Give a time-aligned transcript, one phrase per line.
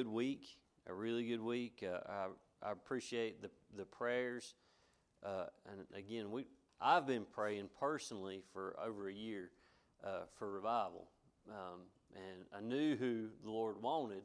[0.00, 0.56] good week,
[0.86, 1.84] a really good week.
[1.86, 4.54] Uh, I, I appreciate the, the prayers.
[5.22, 6.46] Uh, and again, we,
[6.80, 9.50] I've been praying personally for over a year
[10.02, 11.08] uh, for revival.
[11.50, 11.80] Um,
[12.14, 14.22] and I knew who the Lord wanted,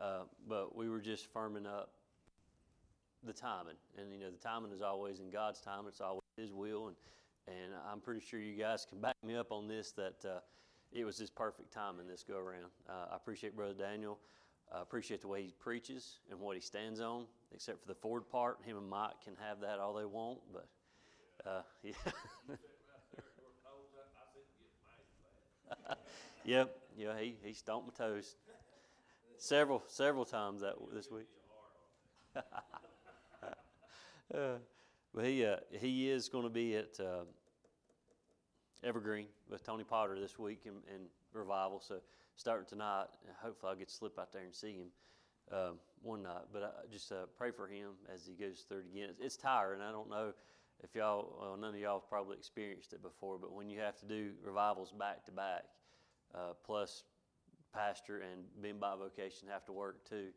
[0.00, 1.92] uh, but we were just firming up
[3.24, 3.76] the timing.
[3.96, 6.88] And, you know, the timing is always in God's time, it's always His will.
[6.88, 6.96] And,
[7.46, 10.40] and I'm pretty sure you guys can back me up on this that uh,
[10.90, 12.72] it was His perfect timing this go around.
[12.88, 14.18] Uh, I appreciate Brother Daniel.
[14.72, 18.28] I appreciate the way he preaches and what he stands on, except for the Ford
[18.28, 18.58] part.
[18.64, 20.68] Him and Mike can have that all they want, but
[21.46, 21.94] uh, yeah.
[26.44, 28.36] yep, yeah, he, he stomped my toes
[29.38, 31.26] several several times that this week.
[32.36, 32.40] uh,
[35.14, 37.24] but he uh, he is going to be at uh,
[38.82, 41.02] Evergreen with Tony Potter this week in, in
[41.32, 41.80] revival.
[41.80, 41.96] So
[42.36, 43.06] starting tonight,
[43.42, 44.86] hopefully I'll get to slip out there and see him
[45.52, 46.44] um, one night.
[46.52, 49.08] But I just uh, pray for him as he goes through it again.
[49.10, 49.80] It's, it's tiring.
[49.80, 50.32] I don't know
[50.82, 53.98] if y'all, well, none of y'all have probably experienced it before, but when you have
[54.00, 55.64] to do revivals back to back,
[56.34, 57.04] uh, plus
[57.72, 60.28] pastor and being by vocation have to work too,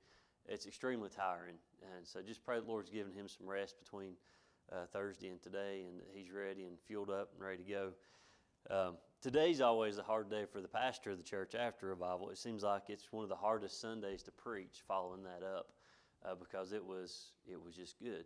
[0.48, 1.56] it's extremely tiring.
[1.96, 4.14] And so just pray the Lord's given him some rest between
[4.72, 7.92] uh, Thursday and today, and he's ready and fueled up and ready to go.
[8.70, 12.30] Um, today's always a hard day for the pastor of the church after revival.
[12.30, 15.70] It seems like it's one of the hardest Sundays to preach following that up
[16.26, 18.26] uh, because it was it was just good.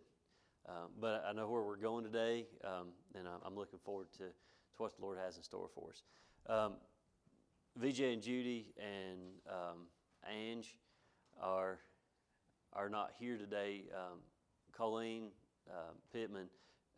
[0.68, 4.78] Um, but I know where we're going today, um, and I'm looking forward to, to
[4.78, 6.02] what the Lord has in store for us.
[6.48, 6.74] Um,
[7.76, 9.86] VJ and Judy and um,
[10.30, 10.76] Ange
[11.40, 11.78] are
[12.74, 13.84] are not here today.
[13.94, 14.18] Um,
[14.72, 15.30] Colleen
[15.70, 16.46] uh, Pittman,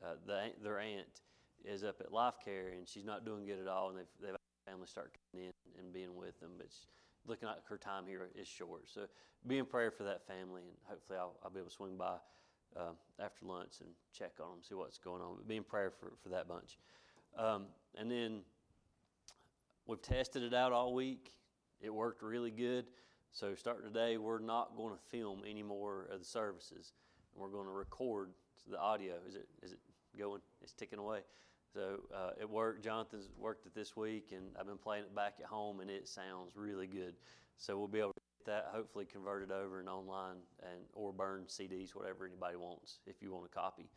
[0.02, 1.22] uh, the, their aunt,
[1.64, 3.90] is up at Life Care, and she's not doing good at all.
[3.90, 6.66] And they've they've family start coming in and being with them, but
[7.26, 8.88] looking like her time here is short.
[8.88, 9.02] So
[9.46, 12.16] be in prayer for that family, and hopefully I'll, I'll be able to swing by
[12.76, 15.36] uh, after lunch and check on them, see what's going on.
[15.36, 16.78] But be in prayer for, for that bunch.
[17.36, 18.40] Um, and then
[19.86, 21.32] we've tested it out all week.
[21.80, 22.86] It worked really good.
[23.32, 26.92] So starting today, we're not going to film any more of the services.
[27.34, 28.30] We're going to record
[28.70, 29.14] the audio.
[29.28, 29.78] Is it is it
[30.16, 30.40] going?
[30.62, 31.20] It's ticking away.
[31.74, 32.84] So uh, it worked.
[32.84, 36.06] Jonathan's worked it this week, and I've been playing it back at home, and it
[36.06, 37.14] sounds really good.
[37.56, 41.46] So we'll be able to get that hopefully converted over and online, and or burn
[41.48, 43.88] CDs, whatever anybody wants, if you want a copy.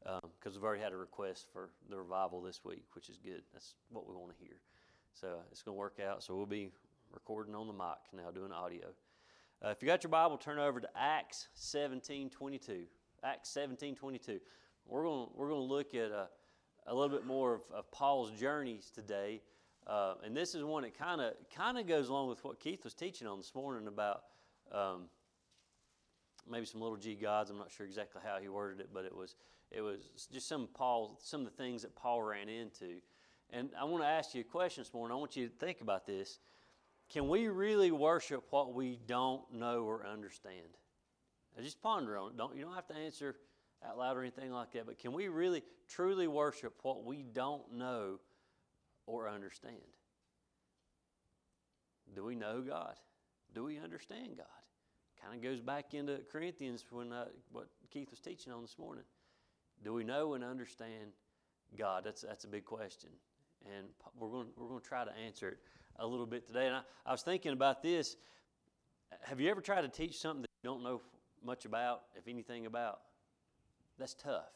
[0.00, 3.42] Because um, we've already had a request for the revival this week, which is good.
[3.54, 4.56] That's what we want to hear.
[5.14, 6.22] So it's going to work out.
[6.22, 6.68] So we'll be
[7.12, 8.88] recording on the mic now, doing audio.
[9.64, 12.82] Uh, if you got your Bible, turn over to Acts 17 22.
[13.24, 14.38] Acts 17 22.
[14.86, 16.28] We're going we're going to look at a,
[16.86, 19.40] a little bit more of, of Paul's journeys today.
[19.86, 22.84] Uh, and this is one that kind of kind of goes along with what Keith
[22.84, 24.22] was teaching on this morning about
[24.70, 25.08] um,
[26.48, 27.50] maybe some little g gods.
[27.50, 29.34] I'm not sure exactly how he worded it, but it was
[29.70, 30.00] it was
[30.32, 33.00] just some Paul some of the things that Paul ran into.
[33.50, 35.14] And I want to ask you a question this morning.
[35.14, 36.38] I want you to think about this.
[37.12, 40.78] Can we really worship what we don't know or understand?
[41.56, 42.36] Now just ponder on it.
[42.36, 43.36] Don't you don't have to answer
[43.86, 47.72] out loud or anything like that, but can we really truly worship what we don't
[47.72, 48.20] know
[49.06, 49.76] or understand?
[52.14, 52.94] Do we know God?
[53.54, 54.46] Do we understand God?
[55.22, 59.04] Kind of goes back into Corinthians when uh, what Keith was teaching on this morning.
[59.84, 61.12] Do we know and understand
[61.78, 62.02] God?
[62.04, 63.10] That's that's a big question,
[63.66, 63.86] and
[64.18, 65.58] we're going we're going to try to answer it
[65.96, 66.66] a little bit today.
[66.66, 68.16] And I, I was thinking about this.
[69.22, 71.00] Have you ever tried to teach something that you don't know
[71.44, 73.00] much about, if anything about?
[74.02, 74.50] That's tough.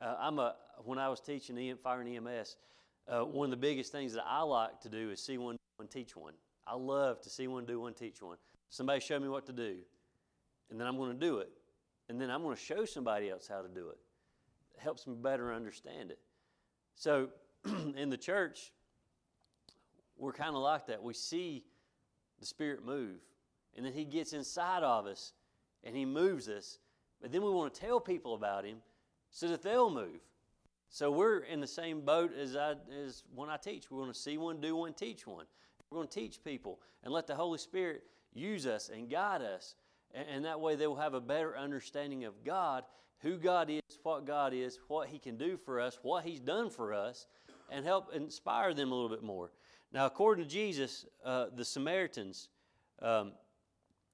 [0.00, 0.54] Uh, I'm a
[0.86, 2.56] when I was teaching EM, fire and EMS,
[3.06, 5.86] uh, one of the biggest things that I like to do is see one, one
[5.86, 6.32] teach one.
[6.66, 8.38] I love to see one do one teach one.
[8.70, 9.76] Somebody show me what to do,
[10.70, 11.50] and then I'm going to do it,
[12.08, 13.98] and then I'm going to show somebody else how to do it.
[14.74, 16.20] It helps me better understand it.
[16.94, 17.28] So,
[17.98, 18.72] in the church,
[20.16, 21.02] we're kind of like that.
[21.02, 21.64] We see
[22.38, 23.18] the Spirit move,
[23.76, 25.34] and then He gets inside of us,
[25.84, 26.78] and He moves us,
[27.20, 28.78] but then we want to tell people about him
[29.30, 30.20] so that they'll move.
[30.88, 32.74] So we're in the same boat as I
[33.04, 33.90] as when I teach.
[33.90, 35.44] We want to see one, do one, teach one.
[35.90, 38.02] We're going to teach people and let the Holy Spirit
[38.32, 39.74] use us and guide us.
[40.12, 42.82] And, that way they will have a better understanding of God,
[43.20, 46.68] who God is, what God is, what He can do for us, what He's done
[46.68, 47.26] for us,
[47.70, 49.52] and help inspire them a little bit more.
[49.92, 52.48] Now, according to Jesus, uh, the Samaritans,
[53.00, 53.32] um,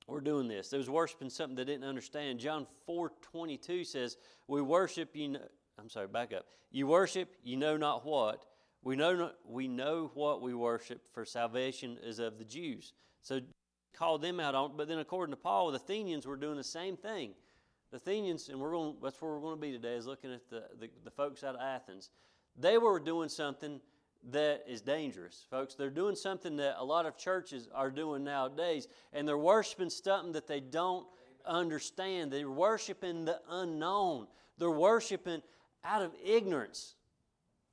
[0.06, 0.68] we're doing this.
[0.68, 2.38] They was worshiping something they didn't understand.
[2.38, 4.16] John 4 22 says,
[4.46, 5.28] We worship you.
[5.28, 5.40] Know,
[5.78, 6.46] I'm sorry, back up.
[6.70, 8.44] You worship, you know not what.
[8.82, 12.92] We know, not, we know what we worship, for salvation is of the Jews.
[13.22, 13.40] So
[13.96, 14.76] called them out on.
[14.76, 17.32] But then, according to Paul, the Athenians were doing the same thing.
[17.90, 20.48] The Athenians, and we're going, that's where we're going to be today, is looking at
[20.50, 22.10] the, the, the folks out of Athens.
[22.56, 23.80] They were doing something
[24.30, 25.74] that is dangerous, folks.
[25.74, 30.32] They're doing something that a lot of churches are doing nowadays, and they're worshiping something
[30.32, 31.06] that they don't
[31.46, 32.32] understand.
[32.32, 34.26] They're worshiping the unknown.
[34.58, 35.42] They're worshiping
[35.84, 36.94] out of ignorance.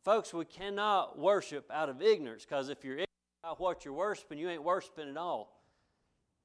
[0.04, 3.10] Folks, we cannot worship out of ignorance because if you're ignorant
[3.44, 5.62] about what you're worshiping, you ain't worshiping at all.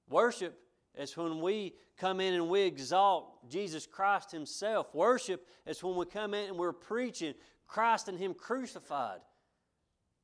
[0.08, 0.58] Worship
[0.96, 4.94] is when we come in and we exalt Jesus Christ Himself.
[4.94, 7.34] Worship is when we come in and we're preaching
[7.66, 9.20] Christ and Him crucified.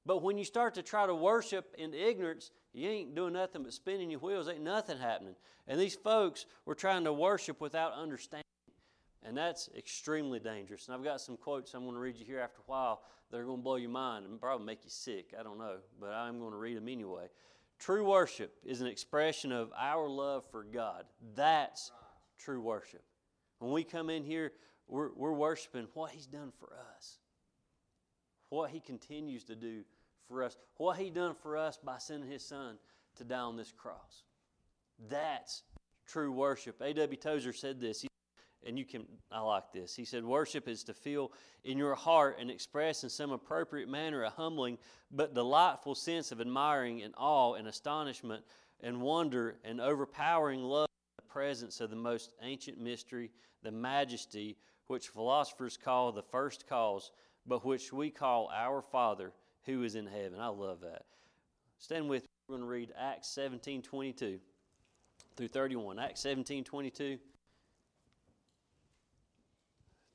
[0.07, 3.73] But when you start to try to worship in ignorance, you ain't doing nothing but
[3.73, 5.35] spinning your wheels, ain't nothing happening.
[5.67, 8.45] And these folks were trying to worship without understanding.
[9.23, 10.87] And that's extremely dangerous.
[10.87, 13.39] And I've got some quotes I'm going to read you here after a while that
[13.39, 15.33] are going to blow your mind and probably make you sick.
[15.39, 17.29] I don't know, but I'm going to read them anyway.
[17.79, 21.05] True worship is an expression of our love for God.
[21.35, 21.91] That's
[22.39, 23.03] true worship.
[23.59, 24.53] When we come in here,
[24.87, 27.19] we're, we're worshiping what He's done for us,
[28.51, 29.85] what He continues to do
[30.29, 32.77] for us, what He done for us by sending His Son
[33.17, 34.25] to die on this cross.
[35.09, 35.63] That's
[36.07, 36.81] true worship.
[36.81, 37.19] A.W.
[37.19, 38.05] Tozer said this.
[38.67, 39.95] And you can, I like this.
[39.95, 41.33] He said, Worship is to feel
[41.65, 44.79] in your heart and express in some appropriate manner a humbling
[45.11, 48.43] but delightful sense of admiring and awe and astonishment
[48.81, 53.31] and wonder and overpowering love in the presence of the most ancient mystery,
[53.63, 54.57] the majesty
[54.87, 57.11] which philosophers call the first cause,
[57.47, 59.33] but which we call our Father
[59.67, 60.41] who is in heaven.
[60.41, 61.05] I love that.
[61.79, 62.29] Stand with me.
[62.49, 64.39] We're going to read Acts 17 22
[65.37, 65.99] through 31.
[65.99, 67.19] Acts 17 22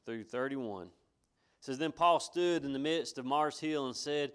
[0.05, 0.87] through 31.
[0.87, 0.91] It
[1.61, 4.31] says, Then Paul stood in the midst of Mars Hill and said,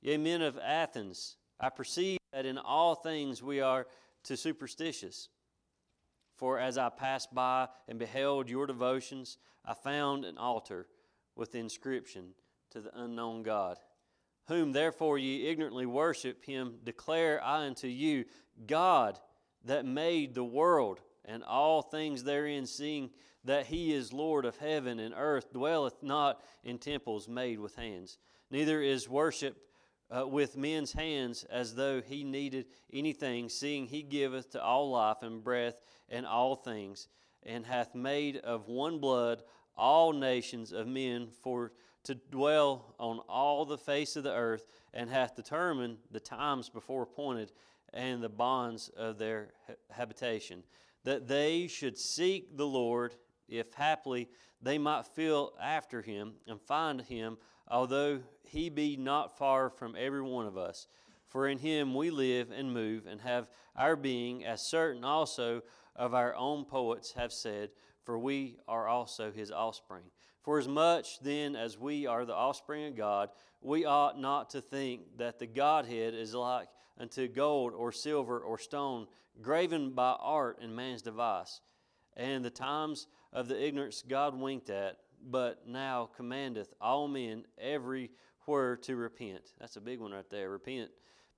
[0.00, 3.86] Ye men of Athens, I perceive that in all things we are
[4.22, 5.28] too superstitious.
[6.34, 10.86] For as I passed by and beheld your devotions, I found an altar
[11.34, 12.30] with the inscription
[12.70, 13.78] to the unknown God.
[14.48, 18.24] Whom therefore ye ignorantly worship, him declare I unto you,
[18.66, 19.18] God
[19.64, 23.10] that made the world and all things therein, seeing
[23.44, 28.18] that he is Lord of heaven and earth, dwelleth not in temples made with hands.
[28.50, 29.56] Neither is worship
[30.16, 35.22] uh, with men's hands as though he needed anything, seeing he giveth to all life
[35.22, 37.08] and breath and all things,
[37.42, 39.42] and hath made of one blood
[39.76, 41.72] all nations of men for
[42.06, 47.02] to dwell on all the face of the earth, and hath determined the times before
[47.02, 47.52] appointed
[47.92, 49.52] and the bonds of their
[49.90, 50.62] habitation,
[51.04, 53.14] that they should seek the Lord,
[53.48, 54.28] if haply
[54.62, 57.38] they might feel after him and find him,
[57.68, 60.86] although he be not far from every one of us.
[61.28, 65.62] For in him we live and move and have our being, as certain also
[65.94, 67.70] of our own poets have said,
[68.04, 70.04] for we are also his offspring.
[70.46, 74.60] For as much then as we are the offspring of God, we ought not to
[74.60, 79.08] think that the Godhead is like unto gold or silver or stone,
[79.42, 81.60] graven by art and man's device.
[82.16, 88.76] And the times of the ignorance God winked at, but now commandeth all men everywhere
[88.82, 89.50] to repent.
[89.58, 90.48] That's a big one right there.
[90.48, 90.90] Repent.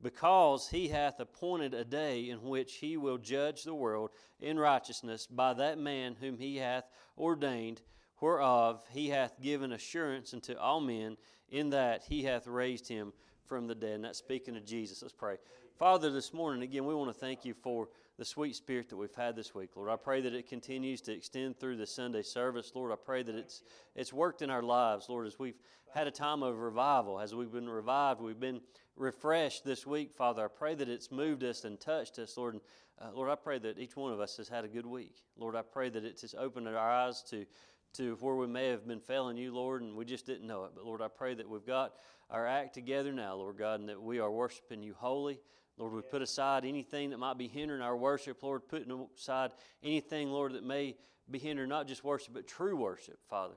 [0.02, 5.26] Because he hath appointed a day in which he will judge the world in righteousness
[5.26, 6.84] by that man whom he hath
[7.16, 7.80] ordained,
[8.20, 11.16] whereof he hath given assurance unto all men,
[11.50, 13.12] in that he hath raised him
[13.46, 13.94] from the dead.
[13.94, 15.02] And that's speaking of Jesus.
[15.02, 15.36] Let's pray.
[15.78, 19.14] Father, this morning, again, we want to thank you for the sweet spirit that we've
[19.14, 19.88] had this week, Lord.
[19.88, 22.90] I pray that it continues to extend through the Sunday service, Lord.
[22.90, 23.62] I pray that it's
[23.94, 25.58] it's worked in our lives, Lord, as we've
[25.94, 28.60] had a time of revival, as we've been revived, we've been
[28.96, 30.44] refreshed this week, Father.
[30.44, 32.54] I pray that it's moved us and touched us, Lord.
[32.54, 32.62] And,
[33.00, 35.22] uh, Lord, I pray that each one of us has had a good week.
[35.36, 37.46] Lord, I pray that it's opened our eyes to
[37.94, 40.72] to where we may have been failing you, Lord, and we just didn't know it.
[40.74, 41.94] But Lord, I pray that we've got
[42.30, 45.40] our act together now, Lord God, and that we are worshiping you holy.
[45.76, 49.52] Lord, we put aside anything that might be hindering our worship, Lord, putting aside
[49.82, 50.96] anything, Lord, that may
[51.30, 53.54] be hindering not just worship, but true worship, Father.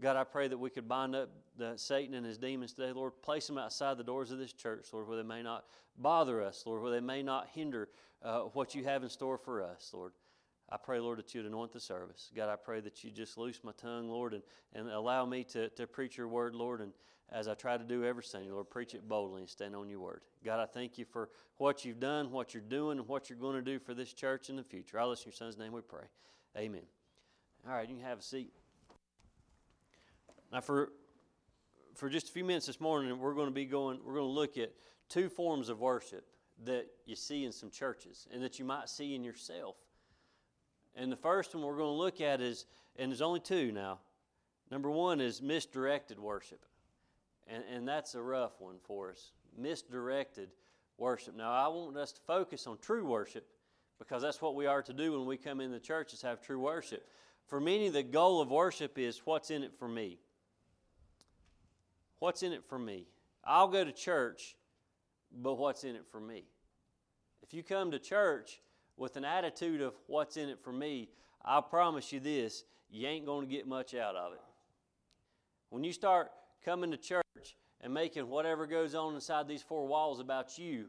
[0.00, 3.12] God, I pray that we could bind up the Satan and his demons today, Lord.
[3.22, 5.64] Place them outside the doors of this church, Lord, where they may not
[5.96, 7.88] bother us, Lord, where they may not hinder
[8.22, 10.12] uh, what you have in store for us, Lord.
[10.68, 12.30] I pray, Lord, that you'd anoint the service.
[12.34, 14.42] God, I pray that you just loose my tongue, Lord, and,
[14.74, 16.80] and allow me to, to preach your word, Lord.
[16.80, 16.92] And
[17.30, 20.00] as I try to do every Sunday, Lord, preach it boldly and stand on your
[20.00, 20.22] word.
[20.44, 23.54] God, I thank you for what you've done, what you're doing, and what you're going
[23.56, 24.98] to do for this church in the future.
[24.98, 26.04] I listen in your son's name we pray.
[26.56, 26.82] Amen.
[27.66, 28.52] All right, you can have a seat.
[30.52, 30.92] Now, for,
[31.94, 34.32] for just a few minutes this morning, we're going to be going, we're going to
[34.32, 34.72] look at
[35.08, 36.26] two forms of worship
[36.64, 39.76] that you see in some churches and that you might see in yourself.
[40.96, 42.64] And the first one we're going to look at is,
[42.96, 43.98] and there's only two now.
[44.70, 46.64] Number one is misdirected worship.
[47.46, 49.32] And, and that's a rough one for us.
[49.56, 50.48] Misdirected
[50.98, 51.36] worship.
[51.36, 53.46] Now, I want us to focus on true worship
[53.98, 56.40] because that's what we are to do when we come in the church is have
[56.40, 57.06] true worship.
[57.46, 60.18] For many, the goal of worship is what's in it for me.
[62.18, 63.06] What's in it for me?
[63.44, 64.56] I'll go to church,
[65.30, 66.44] but what's in it for me?
[67.42, 68.60] If you come to church
[68.96, 71.08] with an attitude of what's in it for me,
[71.44, 74.40] I promise you this, you ain't going to get much out of it.
[75.70, 76.30] When you start
[76.64, 77.22] coming to church
[77.80, 80.86] and making whatever goes on inside these four walls about you,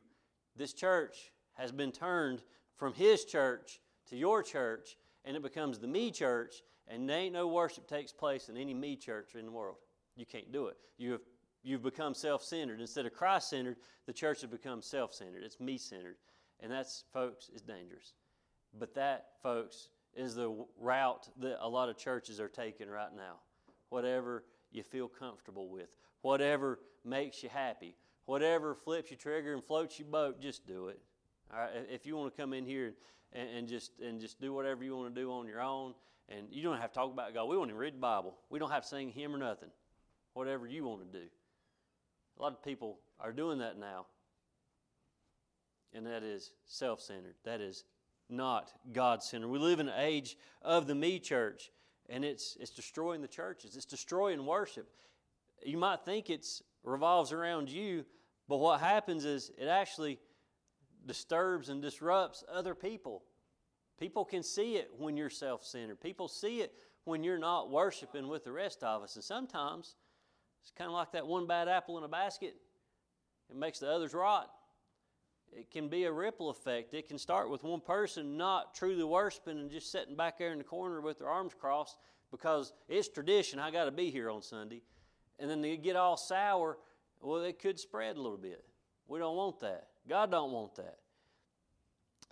[0.55, 2.43] this church has been turned
[2.75, 7.33] from his church to your church, and it becomes the me church, and there ain't
[7.33, 9.77] no worship takes place in any me church in the world.
[10.15, 10.77] You can't do it.
[10.97, 11.21] You have
[11.63, 12.79] you've become self-centered.
[12.79, 15.43] Instead of Christ-centered, the church has become self-centered.
[15.43, 16.15] It's me-centered.
[16.61, 18.13] And that's, folks, is dangerous.
[18.77, 23.35] But that, folks, is the route that a lot of churches are taking right now.
[23.89, 27.95] Whatever you feel comfortable with, whatever makes you happy,
[28.25, 30.99] whatever flips your trigger and floats your boat, just do it.
[31.53, 31.69] All right?
[31.89, 32.95] If you want to come in here
[33.33, 35.93] and, and just and just do whatever you want to do on your own,
[36.29, 37.45] and you don't have to talk about God.
[37.45, 38.35] We won't even read the Bible.
[38.49, 39.69] We don't have to sing hymn or nothing.
[40.33, 41.25] Whatever you want to do.
[42.37, 44.05] A lot of people are doing that now,
[45.93, 47.35] and that is self centered.
[47.43, 47.83] That is
[48.29, 49.47] not God centered.
[49.47, 51.71] We live in an age of the me church,
[52.09, 54.89] and it's, it's destroying the churches, it's destroying worship.
[55.63, 56.45] You might think it
[56.83, 58.05] revolves around you,
[58.47, 60.19] but what happens is it actually
[61.05, 63.23] disturbs and disrupts other people.
[63.99, 66.73] People can see it when you're self centered, people see it
[67.05, 69.15] when you're not worshiping with the rest of us.
[69.15, 69.95] And sometimes
[70.61, 72.55] it's kind of like that one bad apple in a basket,
[73.49, 74.51] it makes the others rot.
[75.55, 76.93] It can be a ripple effect.
[76.93, 80.57] It can start with one person not truly worshiping and just sitting back there in
[80.57, 81.97] the corner with their arms crossed
[82.31, 83.59] because it's tradition.
[83.59, 84.81] I got to be here on Sunday.
[85.39, 86.77] And then they get all sour.
[87.21, 88.63] Well, it could spread a little bit.
[89.07, 89.87] We don't want that.
[90.07, 90.97] God don't want that.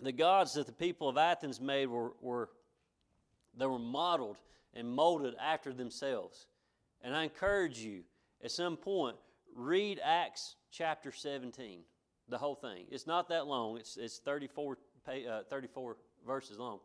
[0.00, 2.50] The gods that the people of Athens made were, were
[3.56, 4.36] they were modeled
[4.74, 6.46] and molded after themselves.
[7.02, 8.02] And I encourage you,
[8.44, 9.16] at some point,
[9.54, 11.80] read Acts chapter 17,
[12.28, 12.86] the whole thing.
[12.90, 14.78] It's not that long, it's, it's 34,
[15.08, 16.80] uh, 34 verses long.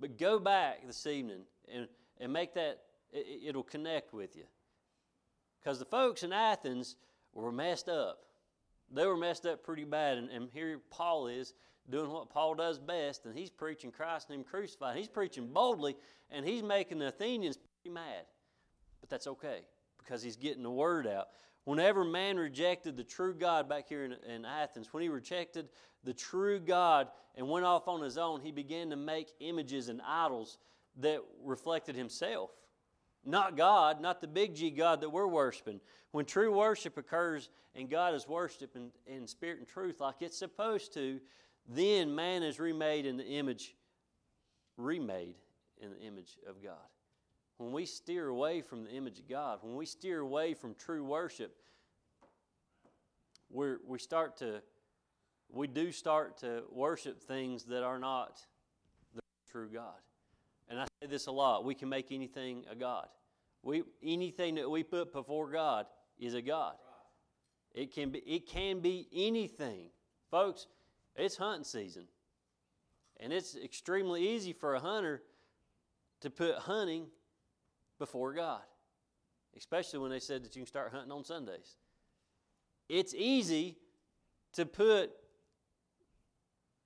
[0.00, 1.86] But go back this evening and,
[2.20, 2.80] and make that,
[3.12, 4.44] it, it'll connect with you.
[5.60, 6.96] Because the folks in Athens
[7.32, 8.24] were messed up.
[8.90, 10.18] They were messed up pretty bad.
[10.18, 11.54] And, and here Paul is
[11.88, 14.96] doing what Paul does best, and he's preaching Christ and Him crucified.
[14.96, 15.96] He's preaching boldly,
[16.30, 18.24] and he's making the Athenians pretty mad.
[19.00, 19.60] But that's okay
[19.98, 21.28] because he's getting the word out.
[21.64, 25.68] Whenever man rejected the true God back here in, in, Athens, when he rejected
[26.02, 30.00] the true God and went off on his own, he began to make images and
[30.04, 30.58] idols
[30.98, 32.50] that reflected himself.
[33.24, 35.80] Not God, not the big G God that we're worshiping.
[36.10, 40.36] When true worship occurs and God is worshiped in, in spirit and truth like it's
[40.36, 41.20] supposed to,
[41.68, 43.76] then man is remade in the image,
[44.76, 45.36] remade
[45.80, 46.74] in the image of God
[47.62, 51.04] when we steer away from the image of God, when we steer away from true
[51.04, 51.54] worship,
[53.50, 54.62] we we start to,
[55.48, 58.40] we do start to worship things that are not
[59.14, 59.94] the true God.
[60.68, 63.06] And I say this a lot: we can make anything a God.
[63.62, 65.86] We anything that we put before God
[66.18, 66.74] is a God.
[67.74, 69.90] It can be it can be anything,
[70.32, 70.66] folks.
[71.14, 72.06] It's hunting season,
[73.20, 75.22] and it's extremely easy for a hunter
[76.22, 77.06] to put hunting
[78.02, 78.62] before God,
[79.56, 81.76] especially when they said that you can start hunting on Sundays.
[82.88, 83.76] It's easy
[84.54, 85.12] to put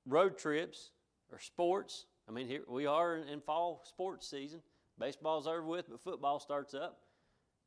[0.05, 0.91] road trips
[1.33, 2.05] or sports.
[2.29, 4.61] I mean, here we are in, fall sports season.
[4.99, 6.99] Baseball's over with, but football starts up.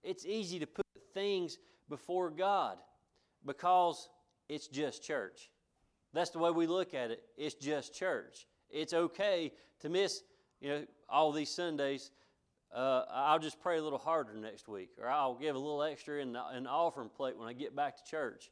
[0.04, 1.58] It's easy to put things
[1.90, 2.78] before God
[3.44, 4.10] because
[4.48, 5.50] it's just church.
[6.14, 7.24] That's the way we look at it.
[7.36, 8.46] It's just church.
[8.70, 10.22] It's okay to miss,
[10.62, 12.12] you know, all these Sundays
[12.74, 16.22] uh, I'll just pray a little harder next week, or I'll give a little extra
[16.22, 18.52] in the an offering plate when I get back to church.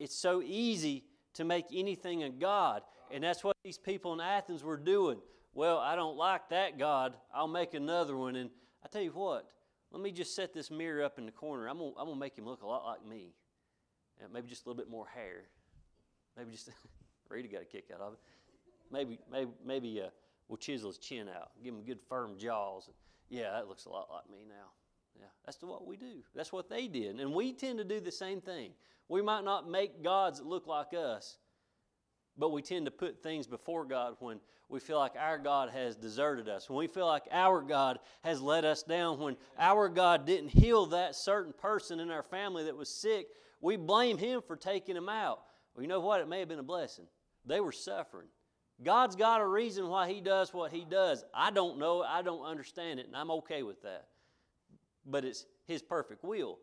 [0.00, 4.64] It's so easy to make anything a God, and that's what these people in Athens
[4.64, 5.18] were doing.
[5.54, 7.14] Well, I don't like that God.
[7.32, 8.36] I'll make another one.
[8.36, 8.50] And
[8.84, 9.46] I tell you what,
[9.92, 11.68] let me just set this mirror up in the corner.
[11.68, 13.32] I'm I'm gonna make him look a lot like me,
[14.20, 15.44] and maybe just a little bit more hair.
[16.36, 16.70] Maybe just
[17.28, 18.18] Rita got a kick out of it.
[18.90, 20.00] Maybe, maybe, maybe.
[20.00, 20.08] Uh,
[20.52, 22.86] We'll chisel his chin out, give him good firm jaws.
[22.86, 22.94] And,
[23.30, 24.68] Yeah, that looks a lot like me now.
[25.18, 26.22] Yeah, that's what we do.
[26.34, 27.18] That's what they did.
[27.20, 28.72] And we tend to do the same thing.
[29.08, 31.38] We might not make gods that look like us,
[32.36, 35.96] but we tend to put things before God when we feel like our God has
[35.96, 40.26] deserted us, when we feel like our God has let us down, when our God
[40.26, 43.28] didn't heal that certain person in our family that was sick,
[43.62, 45.44] we blame Him for taking them out.
[45.74, 46.20] Well, you know what?
[46.20, 47.06] It may have been a blessing.
[47.46, 48.28] They were suffering.
[48.82, 51.24] God's got a reason why He does what He does.
[51.34, 54.08] I don't know, I don't understand it, and I'm okay with that.
[55.06, 56.58] But it's His perfect will.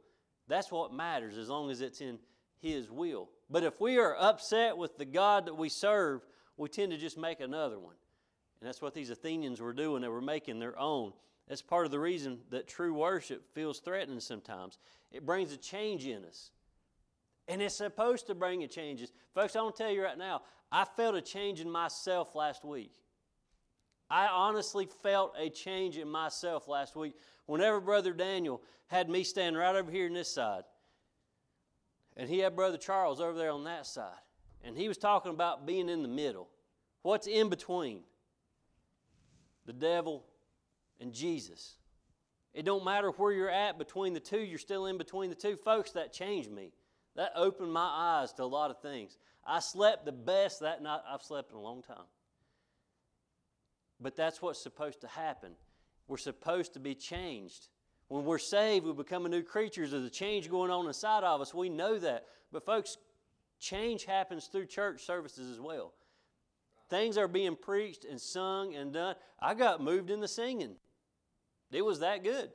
[0.48, 2.20] That's what matters as long as it's in
[2.62, 3.30] His will.
[3.50, 6.25] But if we are upset with the God that we serve,
[6.58, 7.96] we tend to just make another one.
[8.60, 10.01] And that's what these Athenians were doing.
[10.01, 11.13] They were making their own.
[11.48, 14.78] That's part of the reason that true worship feels threatening sometimes.
[15.12, 16.51] It brings a change in us.
[17.50, 19.06] And it's supposed to bring a change.
[19.34, 22.63] Folks, I want to tell you right now, I felt a change in myself last
[22.63, 22.94] week.
[24.08, 27.15] I honestly felt a change in myself last week
[27.48, 30.63] whenever Brother Daniel had me stand right over here on this side.
[32.15, 34.13] And he had Brother Charles over there on that side.
[34.63, 36.50] And he was talking about being in the middle.
[37.01, 38.01] What's in between?
[39.65, 40.24] The devil
[41.00, 41.77] and Jesus.
[42.53, 45.56] It don't matter where you're at between the two, you're still in between the two.
[45.56, 46.74] Folks, that changed me.
[47.19, 47.81] That opened my
[48.21, 49.17] eyes to a lot of things.
[49.45, 52.07] I slept the best that night I've slept in a long time.
[53.99, 55.51] But that's what's supposed to happen.
[56.07, 57.67] We're supposed to be changed.
[58.07, 59.85] When we're saved, we become a new creature.
[59.85, 61.53] There's a change going on inside of us.
[61.53, 62.23] We know that.
[62.53, 62.95] But, folks,
[63.59, 65.91] change happens through church services as well.
[66.89, 69.15] Things are being preached and sung and done.
[69.41, 70.77] I got moved in the singing,
[71.69, 72.51] it was that good.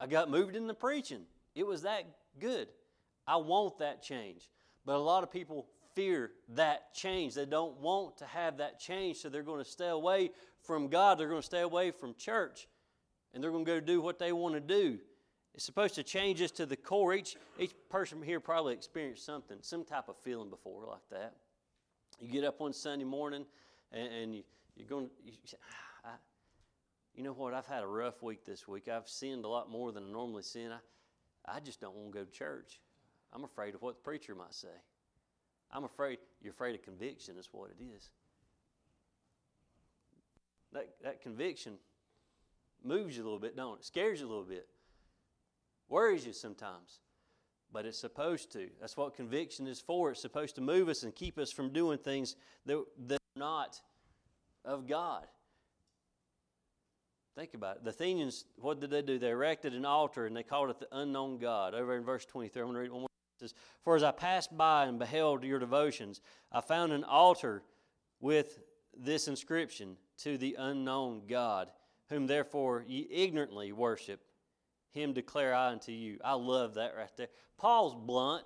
[0.00, 2.06] I got moved in the preaching, it was that
[2.40, 2.68] good.
[3.26, 4.48] I want that change.
[4.84, 7.34] But a lot of people fear that change.
[7.34, 10.30] They don't want to have that change, so they're going to stay away
[10.62, 11.18] from God.
[11.18, 12.66] They're going to stay away from church
[13.34, 14.98] and they're going to go do what they want to do.
[15.54, 17.14] It's supposed to change us to the core.
[17.14, 21.34] Each, each person here probably experienced something, some type of feeling before like that.
[22.20, 23.44] You get up one Sunday morning
[23.92, 24.42] and, and you,
[24.76, 25.56] you're going, you say,
[26.04, 26.14] ah, I,
[27.14, 28.88] you know what, I've had a rough week this week.
[28.88, 30.70] I've sinned a lot more than I normally sin.
[30.72, 32.80] I, I just don't want to go to church.
[33.34, 34.68] I'm afraid of what the preacher might say.
[35.72, 38.10] I'm afraid, you're afraid of conviction, is what it is.
[40.72, 41.74] That, that conviction
[42.84, 43.84] moves you a little bit, don't it?
[43.84, 44.68] Scares you a little bit,
[45.88, 47.00] worries you sometimes.
[47.72, 48.68] But it's supposed to.
[48.80, 50.12] That's what conviction is for.
[50.12, 53.80] It's supposed to move us and keep us from doing things that, that are not
[54.64, 55.26] of God.
[57.36, 57.84] Think about it.
[57.84, 59.18] The Athenians, what did they do?
[59.18, 61.74] They erected an altar and they called it the unknown God.
[61.74, 63.08] Over in verse 23, I'm going to read one more.
[63.82, 66.20] For as I passed by and beheld your devotions,
[66.52, 67.62] I found an altar
[68.20, 68.60] with
[68.96, 71.68] this inscription to the unknown God
[72.08, 74.20] whom therefore ye ignorantly worship,
[74.92, 76.18] him declare I unto you.
[76.24, 77.28] I love that right there.
[77.58, 78.44] Paul's blunt.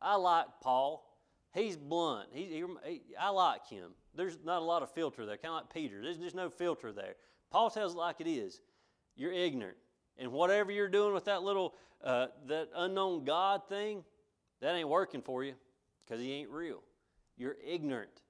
[0.00, 1.04] I like Paul.
[1.52, 2.28] He's blunt.
[2.32, 3.90] He, he, he, I like him.
[4.14, 6.02] There's not a lot of filter there, kind of like Peter.
[6.02, 7.14] There's just no filter there.
[7.50, 8.60] Paul tells it like it is.
[9.16, 9.76] You're ignorant.
[10.18, 14.04] And whatever you're doing with that little, uh, that unknown God thing,
[14.60, 15.54] that ain't working for you
[16.04, 16.82] because he ain't real.
[17.36, 18.22] You're ignorant.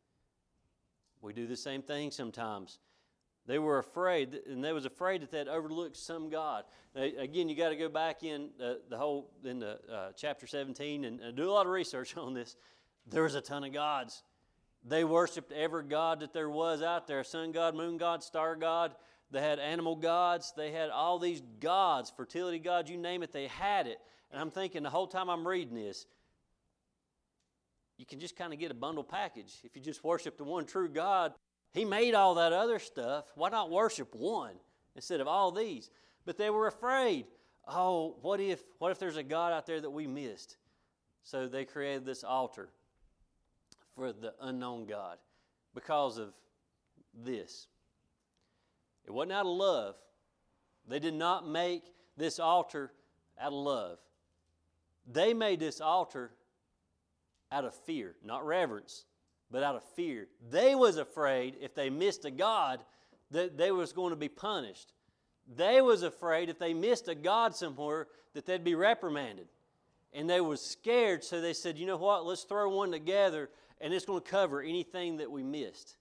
[1.21, 2.79] We do the same thing sometimes.
[3.47, 6.65] They were afraid, and they was afraid that they'd overlooked some God.
[6.95, 10.47] Now, again, you got to go back in uh, the whole in the uh, chapter
[10.47, 12.57] 17 and, and do a lot of research on this.
[13.07, 14.23] There was a ton of gods.
[14.87, 18.95] They worshipped every god that there was out there: sun god, moon god, star god.
[19.35, 20.53] They had animal gods.
[20.57, 23.33] They had all these gods, fertility gods, you name it.
[23.33, 23.99] They had it.
[24.31, 26.07] And I'm thinking the whole time I'm reading this,
[27.99, 29.53] you can just kind of get a bundle package.
[29.65, 31.35] If you just worship the one true God,
[31.73, 33.25] he made all that other stuff.
[33.35, 34.55] Why not worship one
[34.95, 35.91] instead of all these?
[36.25, 37.27] But they were afraid.
[37.67, 40.59] Oh, what if what if there's a God out there that we missed?
[41.25, 42.69] So they created this altar
[43.97, 45.19] for the unknown God
[45.75, 46.33] because of
[47.13, 47.67] this.
[49.07, 49.97] It wasn't out of love.
[50.89, 51.83] They did not make
[52.17, 52.93] this altar
[53.41, 53.99] out of love.
[55.11, 56.31] They made this altar
[57.53, 59.05] out of fear, not reverence
[59.55, 60.27] but out of fear.
[60.51, 62.81] They was afraid if they missed a God
[63.31, 64.93] that they was going to be punished.
[65.57, 69.47] They was afraid if they missed a God somewhere that they'd be reprimanded.
[70.13, 73.49] And they was scared, so they said, you know what, let's throw one together
[73.81, 75.99] and it's going to cover anything that we missed.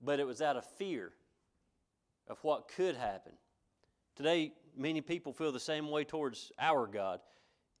[0.00, 1.10] But it was out of fear
[2.28, 3.32] of what could happen.
[4.16, 7.20] Today, many people feel the same way towards our God.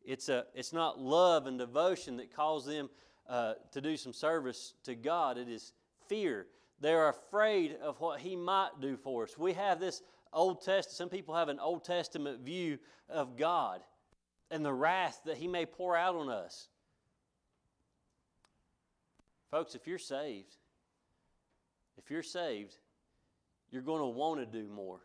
[0.04, 2.88] It's, a, it's not love and devotion that calls them
[3.28, 5.36] uh, to do some service to God.
[5.36, 5.72] It is
[6.08, 6.46] fear.
[6.80, 9.36] They're afraid of what He might do for us.
[9.36, 13.80] We have this Old Testament, some people have an Old Testament view of God
[14.50, 16.68] and the wrath that He may pour out on us.
[19.50, 20.56] Folks, if you're saved,
[21.96, 22.76] if you're saved,
[23.70, 25.00] you're going to want to do more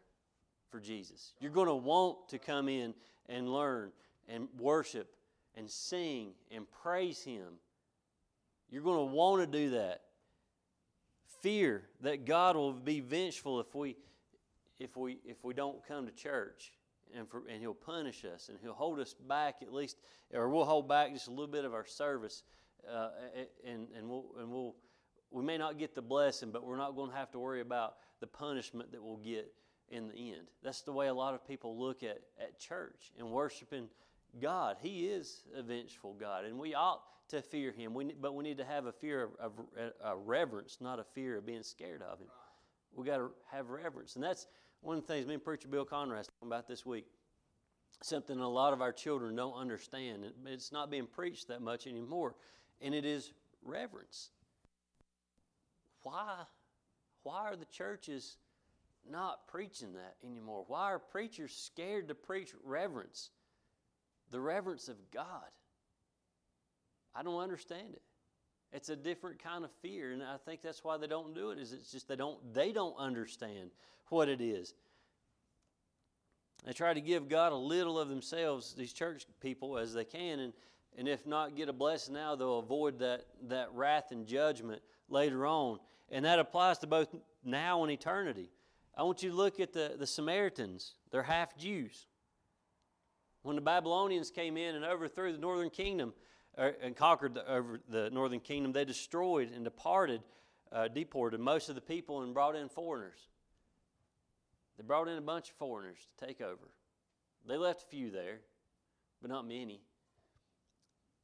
[0.69, 1.34] for Jesus.
[1.39, 2.93] You're going to want to come in
[3.30, 3.91] and learn
[4.28, 5.15] and worship
[5.56, 7.60] and sing and praise Him.
[8.69, 10.02] You're going to want to do that.
[11.41, 13.97] Fear that God will be vengeful if we
[14.80, 16.71] if we if we don't come to church
[17.15, 19.97] and for, and He'll punish us and He'll hold us back at least,
[20.34, 22.43] or we'll hold back just a little bit of our service,
[22.91, 23.10] uh,
[23.65, 24.76] and and we'll and we'll
[25.34, 27.96] we may not get the blessing, but we're not going to have to worry about
[28.19, 29.52] the punishment that we'll get
[29.89, 30.48] in the end.
[30.63, 33.89] That's the way a lot of people look at, at church and worshiping
[34.39, 34.78] God.
[34.82, 37.96] He is a vengeful God, and we ought to fear Him.
[37.96, 39.52] We, but we need to have a fear of, of
[40.04, 42.28] a reverence, not a fear of being scared of Him.
[42.96, 44.48] We got to have reverence, and that's
[44.82, 47.06] one of the things me and preacher Bill Conrad talking about this week.
[48.04, 50.26] Something a lot of our children don't understand.
[50.46, 52.36] It's not being preached that much anymore,
[52.82, 53.32] and it is
[53.63, 54.30] reverence.
[56.04, 56.44] Why?
[57.24, 58.38] Why are the churches
[59.10, 60.66] not preaching that anymore?
[60.68, 63.32] Why are preachers scared to preach reverence?
[64.32, 65.50] The reverence of God.
[67.16, 68.02] I don't understand it.
[68.72, 71.60] It's a different kind of fear, and I think that's why they don't do it.
[71.60, 73.70] Is it's just they don't they don't understand
[74.10, 74.74] what it is.
[76.66, 80.39] They try to give God a little of themselves, these church people, as they can,
[80.39, 80.54] and
[80.98, 85.46] and if not get a blessing now, they'll avoid that that wrath and judgment later
[85.46, 87.13] on, and that applies to both
[87.44, 88.50] now and eternity.
[88.96, 90.96] I want you to look at the, the Samaritans.
[91.12, 92.08] They're half Jews.
[93.42, 96.13] When the Babylonians came in and overthrew the northern kingdom
[96.58, 100.22] uh, and conquered the, over the northern kingdom, they destroyed and departed,
[100.72, 103.28] uh, deported most of the people and brought in foreigners.
[104.78, 106.72] They brought in a bunch of foreigners to take over.
[107.48, 108.39] They left a few there,
[109.22, 109.82] but not many.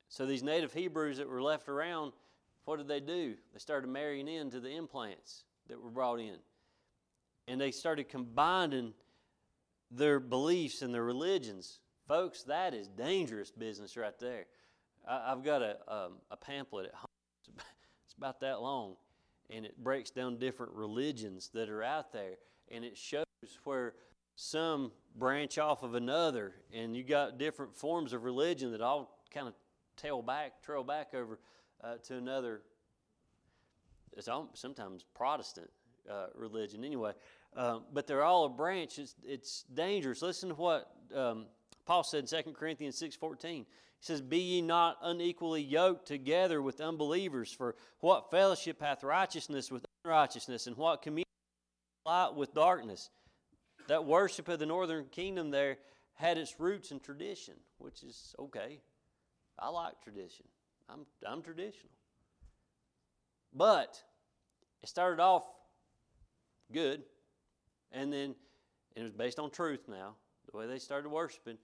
[0.10, 2.13] So these native Hebrews that were left around,
[2.65, 3.36] what did they do?
[3.54, 6.38] They started marrying into the implants that were brought in
[7.50, 8.93] and they started combining
[9.89, 11.80] their beliefs and their religions.
[12.08, 14.45] Folks, that is dangerous business right there.
[15.08, 17.08] I, have got a, um, a pamphlet at home.
[18.06, 18.95] It's about that long,
[19.50, 22.38] and it breaks down different religions that are out there,
[22.69, 23.26] and it shows
[23.63, 23.93] where
[24.36, 29.48] some branch off of another, and you got different forms of religion that all kind
[29.48, 29.54] of
[29.95, 31.39] tail back, trail back over
[31.84, 32.62] uh, to another.
[34.18, 35.70] It's all, sometimes Protestant
[36.10, 36.84] uh, religion.
[36.84, 37.13] Anyway,
[37.56, 39.00] um, but they're all a branch.
[39.00, 40.22] It's, it's dangerous.
[40.22, 41.46] Listen to what um,
[41.86, 43.42] Paul said in 2 Corinthians 6.14.
[43.42, 43.65] He
[44.00, 49.86] says, Be ye not unequally yoked together with unbelievers, for what fellowship hath righteousness with
[50.04, 51.26] unrighteousness, and what communion
[52.06, 53.10] light with darkness?
[53.88, 55.78] That worship of the northern kingdom there
[56.13, 58.80] had its roots in tradition, which is okay.
[59.58, 60.46] I like tradition.
[60.91, 61.91] I'm, I'm traditional.
[63.54, 64.02] But
[64.82, 65.43] it started off
[66.71, 67.04] good.
[67.91, 68.36] And then
[68.95, 70.15] it was based on truth now,
[70.52, 71.58] the way they started worshiping.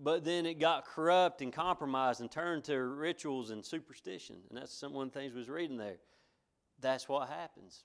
[0.00, 4.36] But then it got corrupt and compromised and turned to rituals and superstition.
[4.48, 5.96] And that's some one of the things was reading there.
[6.80, 7.84] That's what happens.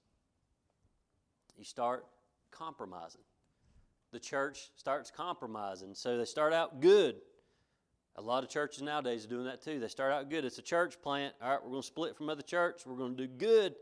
[1.58, 2.06] You start
[2.52, 3.22] compromising.
[4.12, 5.94] The church starts compromising.
[5.94, 7.18] So they start out good.
[8.18, 9.80] A lot of churches nowadays are doing that too.
[9.80, 10.44] They start out good.
[10.44, 11.36] It's a church plant.
[11.42, 12.82] All right, we're going to split from other church.
[12.86, 13.76] We're going to do good.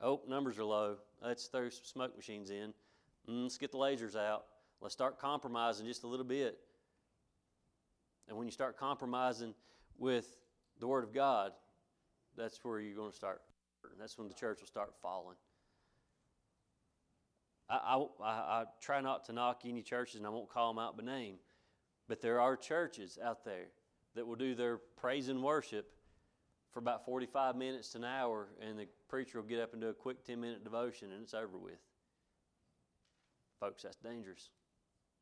[0.00, 0.96] Oh, numbers are low.
[1.22, 2.74] Let's throw some smoke machines in.
[3.28, 4.46] Mm, let's get the lasers out.
[4.80, 6.58] Let's start compromising just a little bit.
[8.28, 9.54] And when you start compromising
[9.96, 10.36] with
[10.80, 11.52] the Word of God,
[12.36, 13.42] that's where you're going to start.
[13.98, 15.36] That's when the church will start falling.
[17.70, 20.96] I, I, I, try not to knock any churches, and I won't call them out
[20.96, 21.36] by name,
[22.08, 23.68] but there are churches out there
[24.14, 25.90] that will do their praise and worship
[26.72, 29.88] for about 45 minutes to an hour, and the preacher will get up and do
[29.88, 31.78] a quick 10 minute devotion, and it's over with.
[33.60, 34.50] Folks, that's dangerous.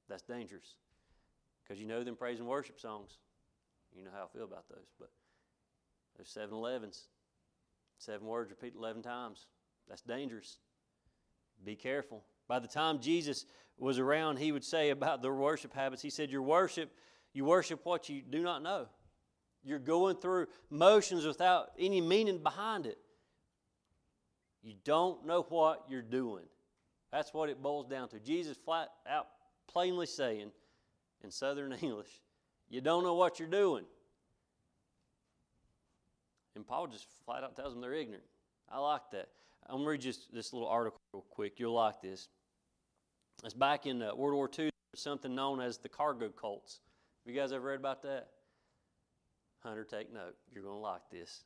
[0.08, 0.76] That's dangerous.
[1.62, 3.18] Because you know them praise and worship songs.
[3.94, 4.92] You know how I feel about those.
[4.98, 5.10] But
[6.16, 7.08] there's 7 Elevens.
[7.98, 9.46] Seven words repeated 11 times.
[9.88, 10.58] That's dangerous.
[11.64, 12.24] Be careful.
[12.46, 13.46] By the time Jesus
[13.78, 16.90] was around, he would say about their worship habits, he said, Your worship,
[17.32, 18.86] you worship what you do not know.
[19.62, 22.98] You're going through motions without any meaning behind it.
[24.62, 26.44] You don't know what you're doing.
[27.12, 28.20] That's what it boils down to.
[28.20, 29.26] Jesus flat out
[29.68, 30.50] plainly saying
[31.22, 32.20] in Southern English,
[32.68, 33.84] you don't know what you're doing.
[36.54, 38.24] And Paul just flat out tells them they're ignorant.
[38.70, 39.28] I like that.
[39.68, 41.58] I'm going to read just this little article real quick.
[41.58, 42.28] You'll like this.
[43.44, 44.70] It's back in uh, World War II.
[44.94, 46.80] Something known as the cargo cults.
[47.24, 48.28] Have you guys ever read about that?
[49.62, 50.34] Hunter, take note.
[50.52, 51.44] You're going to like this.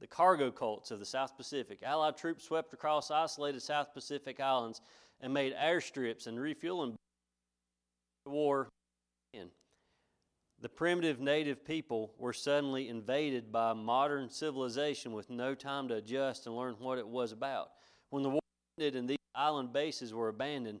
[0.00, 1.82] the cargo cults of the South Pacific.
[1.84, 4.80] Allied troops swept across isolated South Pacific islands
[5.20, 6.96] and made airstrips and refueling
[8.26, 8.68] war.
[10.60, 16.46] The primitive native people were suddenly invaded by modern civilization with no time to adjust
[16.46, 17.72] and learn what it was about.
[18.08, 18.40] When the war
[18.78, 20.80] ended and these island bases were abandoned,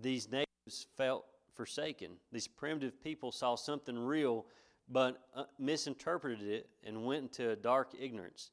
[0.00, 2.12] these natives felt forsaken.
[2.32, 4.46] These primitive people saw something real
[4.90, 8.50] but uh, misinterpreted it and went into a dark ignorance.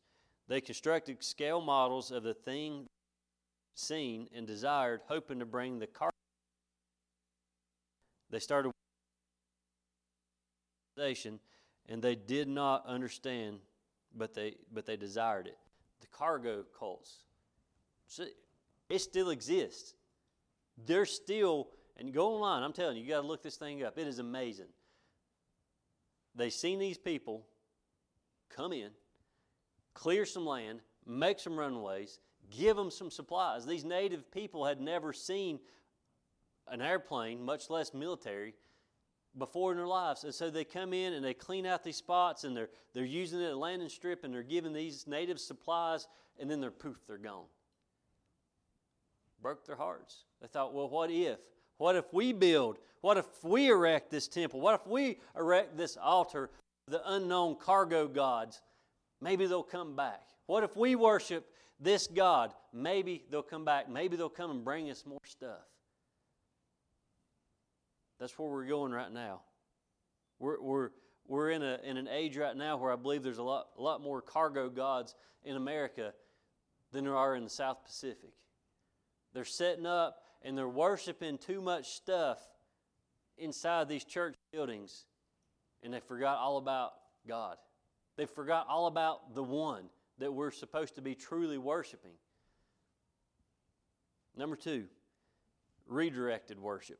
[0.47, 2.87] They constructed scale models of the thing
[3.73, 6.11] seen and desired, hoping to bring the car.
[8.29, 8.71] They started
[10.97, 13.59] and they did not understand,
[14.15, 15.57] but they but they desired it.
[16.01, 17.23] The cargo cults,
[18.89, 19.93] it still exists.
[20.77, 22.63] They're still, and go online.
[22.63, 23.97] I'm telling you, you got to look this thing up.
[23.97, 24.67] It is amazing.
[26.35, 27.45] They've seen these people
[28.49, 28.89] come in,
[29.93, 33.65] clear some land, make some runways, give them some supplies.
[33.65, 35.59] These native people had never seen
[36.67, 38.53] an airplane, much less military,
[39.37, 40.23] before in their lives.
[40.23, 43.41] And so they come in and they clean out these spots and they're, they're using
[43.41, 46.07] it a landing strip and they're giving these native supplies
[46.39, 47.45] and then they're poof, they're gone.
[49.45, 50.23] Broke their hearts.
[50.41, 51.37] They thought, well, what if?
[51.77, 52.79] What if we build?
[53.01, 54.59] What if we erect this temple?
[54.59, 56.49] What if we erect this altar?
[56.87, 58.63] The unknown cargo gods,
[59.21, 60.23] maybe they'll come back.
[60.47, 61.45] What if we worship
[61.79, 62.55] this God?
[62.73, 63.87] Maybe they'll come back.
[63.87, 65.61] Maybe they'll come and bring us more stuff.
[68.19, 69.41] That's where we're going right now.
[70.39, 70.89] We're, we're,
[71.27, 73.81] we're in, a, in an age right now where I believe there's a lot, a
[73.83, 76.15] lot more cargo gods in America
[76.91, 78.31] than there are in the South Pacific.
[79.35, 82.39] They're setting up and they're worshiping too much stuff
[83.37, 85.05] inside these church buildings,
[85.83, 86.93] and they forgot all about
[87.27, 87.57] God.
[88.17, 89.83] They forgot all about the one
[90.17, 92.13] that we're supposed to be truly worshiping.
[94.35, 94.85] Number two,
[95.87, 96.99] redirected worship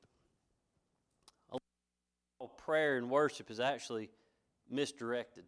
[2.66, 4.10] prayer and worship is actually
[4.70, 5.44] misdirected.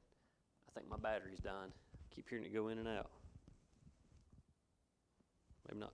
[0.70, 1.72] I think my battery's dying.
[1.72, 3.10] I keep hearing it go in and out.
[5.68, 5.94] Maybe not.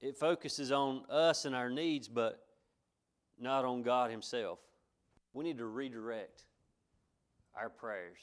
[0.00, 2.42] It focuses on us and our needs, but
[3.38, 4.58] not on God Himself.
[5.32, 6.44] We need to redirect
[7.54, 8.18] our prayers.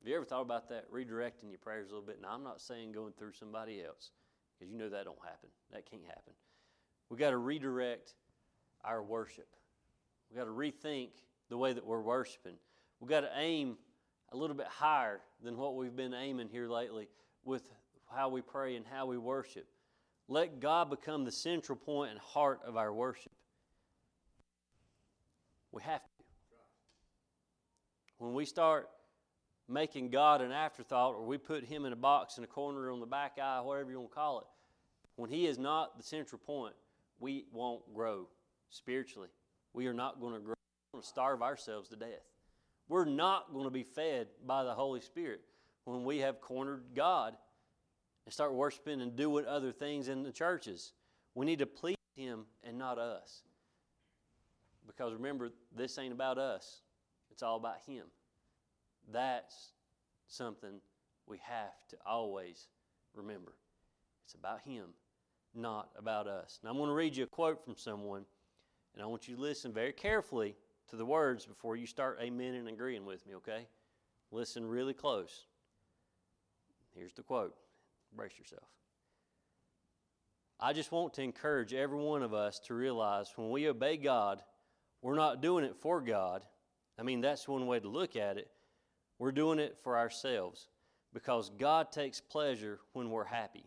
[0.00, 0.90] Have you ever thought about that?
[0.90, 2.20] Redirecting your prayers a little bit.
[2.22, 4.10] Now, I'm not saying going through somebody else,
[4.58, 5.50] because you know that don't happen.
[5.72, 6.32] That can't happen.
[7.10, 8.14] We got to redirect
[8.82, 9.48] our worship.
[10.30, 11.10] We've got to rethink
[11.50, 12.54] the way that we're worshiping.
[13.00, 13.76] We've got to aim
[14.32, 17.08] a little bit higher than what we've been aiming here lately
[17.44, 17.62] with
[18.10, 19.66] how we pray and how we worship.
[20.30, 23.32] Let God become the central point and heart of our worship.
[25.72, 26.08] We have to.
[28.16, 28.88] When we start
[29.68, 33.00] making God an afterthought or we put Him in a box in a corner on
[33.00, 34.46] the back eye, whatever you want to call it,
[35.16, 36.74] when He is not the central point,
[37.18, 38.26] we won't grow
[38.70, 39.28] spiritually
[39.72, 40.54] we are not going to grow,
[40.92, 42.24] we're going to starve ourselves to death.
[42.88, 45.42] We're not going to be fed by the Holy Spirit
[45.84, 47.36] when we have cornered God
[48.30, 50.92] and start worshiping and doing other things in the churches.
[51.34, 53.42] We need to please Him and not us.
[54.86, 56.82] Because remember, this ain't about us,
[57.32, 58.04] it's all about Him.
[59.12, 59.72] That's
[60.28, 60.80] something
[61.26, 62.68] we have to always
[63.16, 63.54] remember.
[64.24, 64.90] It's about Him,
[65.52, 66.60] not about us.
[66.62, 68.24] Now, I'm going to read you a quote from someone.
[68.94, 70.54] And I want you to listen very carefully
[70.90, 73.66] to the words before you start amen and agreeing with me, okay?
[74.30, 75.46] Listen really close.
[76.94, 77.56] Here's the quote.
[78.14, 78.68] Brace yourself.
[80.58, 84.42] I just want to encourage every one of us to realize when we obey God,
[85.00, 86.44] we're not doing it for God.
[86.98, 88.50] I mean, that's one way to look at it.
[89.18, 90.68] We're doing it for ourselves
[91.14, 93.64] because God takes pleasure when we're happy.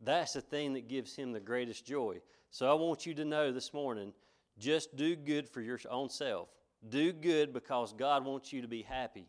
[0.00, 2.20] That's the thing that gives Him the greatest joy.
[2.50, 4.12] So I want you to know this morning
[4.58, 6.48] just do good for your own self.
[6.88, 9.28] Do good because God wants you to be happy.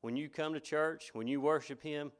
[0.00, 2.10] When you come to church, when you worship Him,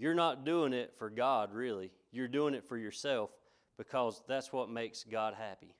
[0.00, 1.92] you're not doing it for God, really.
[2.10, 3.28] You're doing it for yourself
[3.76, 5.74] because that's what makes God happy.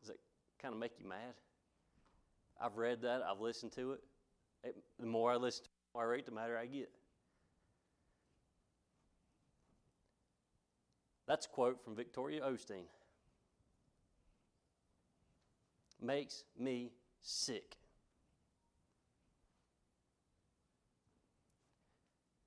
[0.00, 0.18] Does that
[0.60, 1.16] kind of make you mad?
[2.60, 4.00] I've read that, I've listened to it.
[4.62, 6.90] it the more I listen to it, the more I read, the madder I get.
[11.26, 12.84] That's a quote from Victoria Osteen.
[15.98, 16.90] Makes me
[17.22, 17.78] sick.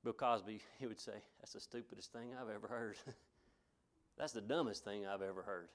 [0.03, 2.97] Bill Cosby, he would say, That's the stupidest thing I've ever heard.
[4.17, 5.69] That's the dumbest thing I've ever heard.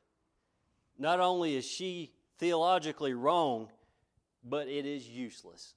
[0.98, 3.68] Not only is she theologically wrong,
[4.44, 5.74] but it is useless.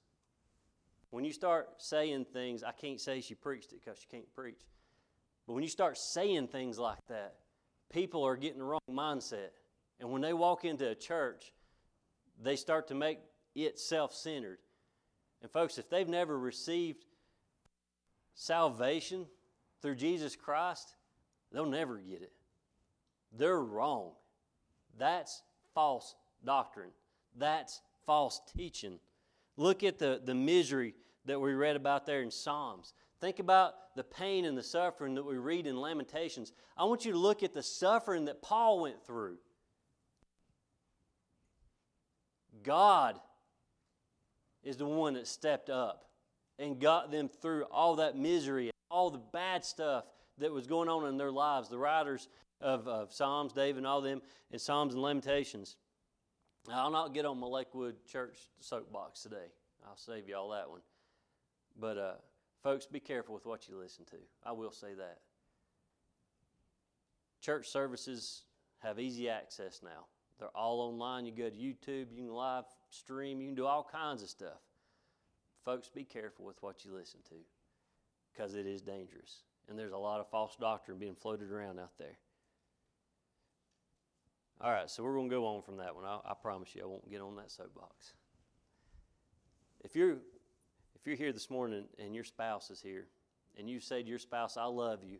[1.10, 4.60] When you start saying things, I can't say she preached it because she can't preach.
[5.46, 7.34] But when you start saying things like that,
[7.92, 9.50] people are getting the wrong mindset.
[9.98, 11.52] And when they walk into a church,
[12.40, 13.18] they start to make
[13.54, 14.58] it self centered.
[15.42, 17.04] And, folks, if they've never received
[18.40, 19.26] salvation
[19.82, 20.94] through Jesus Christ,
[21.52, 22.32] they'll never get it.
[23.36, 24.12] They're wrong.
[24.98, 25.42] That's
[25.74, 26.90] false doctrine.
[27.36, 28.98] That's false teaching.
[29.58, 30.94] Look at the, the misery
[31.26, 32.94] that we read about there in Psalms.
[33.20, 36.52] Think about the pain and the suffering that we read in Lamentations.
[36.78, 39.36] I want you to look at the suffering that Paul went through.
[42.62, 43.20] God
[44.64, 46.09] is the one that stepped up
[46.60, 50.04] and got them through all that misery, all the bad stuff
[50.38, 51.68] that was going on in their lives.
[51.68, 52.28] The writers
[52.60, 54.20] of, of Psalms, David, and all them,
[54.52, 55.76] and Psalms and Lamentations.
[56.70, 59.48] I'll not get on my Lakewood Church soapbox today.
[59.88, 60.82] I'll save you all that one.
[61.80, 62.12] But, uh,
[62.62, 64.16] folks, be careful with what you listen to.
[64.44, 65.18] I will say that.
[67.40, 68.42] Church services
[68.80, 70.04] have easy access now.
[70.38, 71.24] They're all online.
[71.24, 74.60] You go to YouTube, you can live stream, you can do all kinds of stuff.
[75.64, 77.36] Folks, be careful with what you listen to
[78.32, 79.42] because it is dangerous.
[79.68, 82.18] And there's a lot of false doctrine being floated around out there.
[84.60, 86.04] All right, so we're going to go on from that one.
[86.04, 88.14] I, I promise you, I won't get on that soapbox.
[89.82, 90.18] If you're
[90.94, 93.06] if you're here this morning and your spouse is here,
[93.58, 95.16] and you say to your spouse, "I love you,"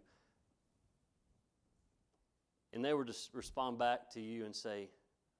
[2.74, 4.90] and they were to respond back to you and say,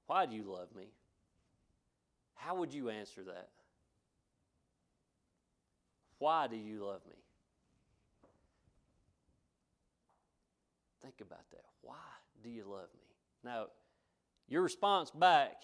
[0.07, 0.87] "Why do you love me?"
[2.37, 3.51] How would you answer that?
[6.21, 7.17] Why do you love me?
[11.03, 11.65] Think about that.
[11.81, 11.95] Why
[12.45, 13.01] do you love me?
[13.43, 13.67] Now,
[14.47, 15.63] your response back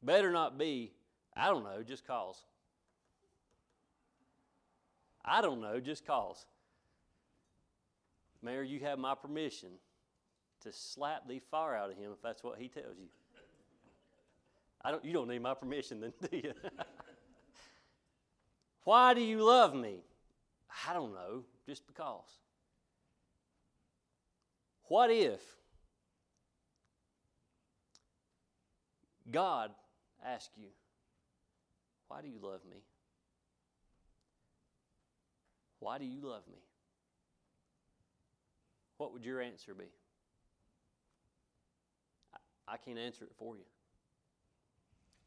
[0.00, 0.92] better not be,
[1.36, 2.36] I don't know, just cause.
[5.24, 6.46] I don't know, just cause.
[8.40, 9.70] Mayor, you have my permission
[10.60, 13.08] to slap the fire out of him if that's what he tells you.
[14.84, 16.52] I don't, you don't need my permission then, do you?
[18.84, 20.02] Why do you love me?
[20.88, 22.38] I don't know, just because.
[24.88, 25.40] What if
[29.30, 29.70] God
[30.24, 30.68] asked you,
[32.08, 32.76] Why do you love me?
[35.80, 36.58] Why do you love me?
[38.98, 39.86] What would your answer be?
[42.68, 43.64] I, can't answer it for you.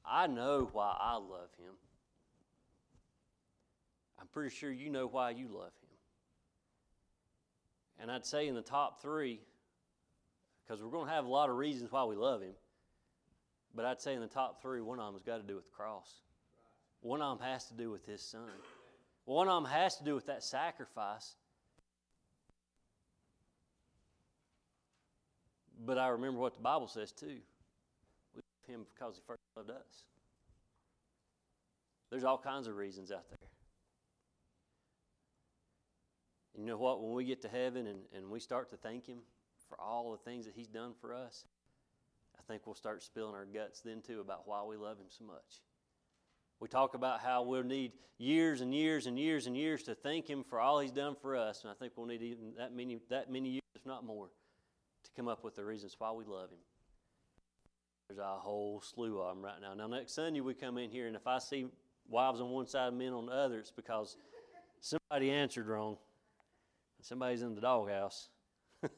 [0.06, 1.74] I know why I love him.
[4.26, 5.98] I'm pretty sure you know why you love him.
[8.00, 9.40] And I'd say in the top three,
[10.66, 12.56] because we're going to have a lot of reasons why we love him.
[13.76, 15.66] But I'd say in the top three, one of them has got to do with
[15.66, 16.22] the cross.
[17.02, 18.50] One of them has to do with his son.
[19.26, 21.36] One of them has to do with that sacrifice.
[25.86, 27.38] But I remember what the Bible says too.
[28.34, 30.06] We love him because he first loved us.
[32.10, 33.38] There's all kinds of reasons out there.
[36.58, 37.02] You know what?
[37.02, 39.20] When we get to heaven and, and we start to thank him
[39.68, 41.46] for all the things that he's done for us,
[42.46, 45.26] I think we'll start spilling our guts then too about why we love Him so
[45.26, 45.62] much.
[46.60, 50.28] We talk about how we'll need years and years and years and years to thank
[50.28, 53.00] Him for all He's done for us, and I think we'll need even that many,
[53.10, 54.28] that many years, if not more,
[55.04, 56.60] to come up with the reasons why we love Him.
[58.08, 59.74] There's a whole slew of them right now.
[59.74, 61.66] Now, next Sunday we come in here, and if I see
[62.08, 64.16] wives on one side and men on the other, it's because
[64.80, 65.98] somebody answered wrong.
[67.06, 68.30] Somebody's in the doghouse.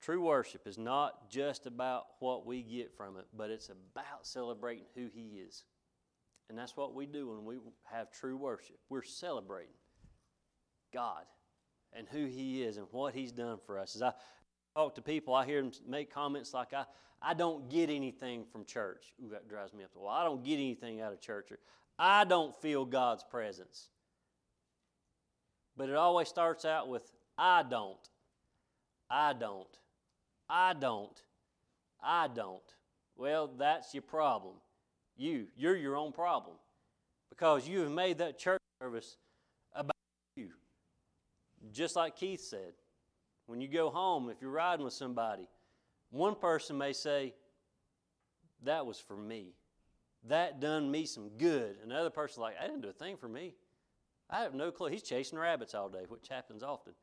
[0.00, 4.86] True worship is not just about what we get from it, but it's about celebrating
[4.94, 5.64] who He is.
[6.48, 8.78] And that's what we do when we have true worship.
[8.88, 9.74] We're celebrating
[10.92, 11.24] God
[11.92, 13.96] and who He is and what He's done for us.
[13.96, 14.14] As I
[14.74, 16.86] talk to people, I hear them make comments like, I,
[17.20, 19.12] I don't get anything from church.
[19.22, 20.14] Ooh, that drives me up the wall.
[20.14, 21.52] I don't get anything out of church.
[21.52, 21.58] Or,
[21.98, 23.90] I don't feel God's presence.
[25.76, 27.02] But it always starts out with,
[27.36, 27.98] I don't.
[29.10, 29.68] I don't.
[30.48, 31.22] I don't.
[32.02, 32.62] I don't.
[33.16, 34.54] Well, that's your problem.
[35.16, 35.46] You.
[35.56, 36.56] You're your own problem.
[37.30, 39.16] Because you have made that church service
[39.74, 39.96] about
[40.36, 40.50] you.
[41.72, 42.74] Just like Keith said.
[43.46, 45.48] When you go home, if you're riding with somebody,
[46.10, 47.34] one person may say,
[48.62, 49.54] That was for me.
[50.28, 51.76] That done me some good.
[51.84, 53.54] Another person like, I didn't do a thing for me.
[54.30, 54.88] I have no clue.
[54.88, 56.94] He's chasing rabbits all day, which happens often.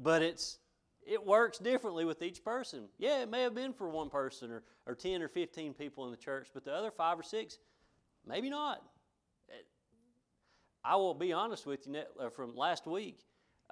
[0.00, 0.58] But it's
[1.06, 2.88] It works differently with each person.
[2.98, 6.10] Yeah, it may have been for one person or, or 10 or 15 people in
[6.10, 7.58] the church, but the other five or six,
[8.26, 8.82] maybe not.
[10.84, 13.18] I will be honest with you uh, from last week.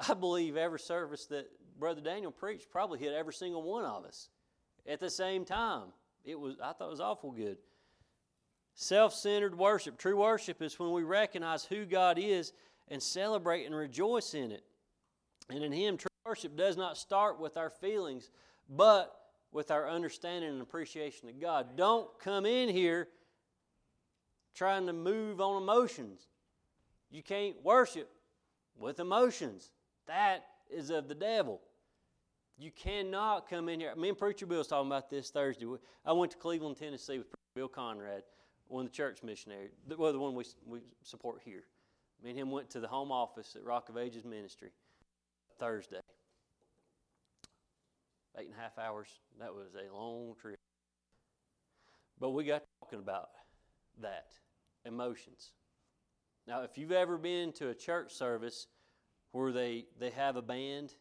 [0.08, 1.46] I believe every service that
[1.78, 4.28] Brother Daniel preached probably hit every single one of us
[4.86, 5.88] at the same time.
[6.24, 7.58] It was I thought it was awful good.
[8.78, 9.96] Self-centered worship.
[9.96, 12.52] True worship is when we recognize who God is
[12.88, 14.62] and celebrate and rejoice in it.
[15.48, 18.30] And in Him, true worship does not start with our feelings,
[18.68, 19.16] but
[19.50, 21.76] with our understanding and appreciation of God.
[21.76, 23.08] Don't come in here
[24.54, 26.28] trying to move on emotions.
[27.10, 28.10] You can't worship
[28.78, 29.70] with emotions.
[30.06, 31.62] That is of the devil.
[32.58, 33.94] You cannot come in here.
[33.96, 35.66] Me and Preacher Bill was talking about this Thursday.
[36.04, 38.22] I went to Cleveland, Tennessee with Bill Conrad,
[38.68, 41.64] one of the church missionaries, well, the one we, we support here.
[42.22, 44.70] Me and him went to the home office at Rock of Ages Ministry
[45.58, 46.00] Thursday.
[48.38, 49.08] Eight and a half hours.
[49.38, 50.58] That was a long trip.
[52.18, 53.28] But we got talking about
[54.00, 54.26] that
[54.84, 55.52] emotions.
[56.46, 58.66] Now, if you've ever been to a church service
[59.32, 60.94] where they, they have a band,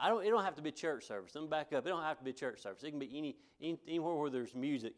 [0.00, 1.34] I don't, it don't have to be church service.
[1.34, 1.86] Let me back up.
[1.86, 2.82] It don't have to be church service.
[2.82, 4.94] It can be any, any anywhere where there's music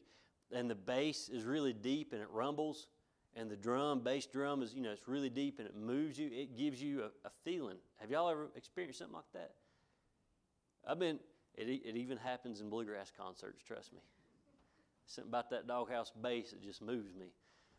[0.55, 2.87] and the bass is really deep and it rumbles
[3.35, 6.29] and the drum, bass drum is, you know, it's really deep and it moves you.
[6.33, 7.79] It gives you a, a feeling.
[7.99, 9.53] Have y'all ever experienced something like that?
[10.87, 11.19] I've been,
[11.55, 14.01] it, it even happens in bluegrass concerts, trust me.
[15.07, 17.27] Something about that doghouse bass that just moves me.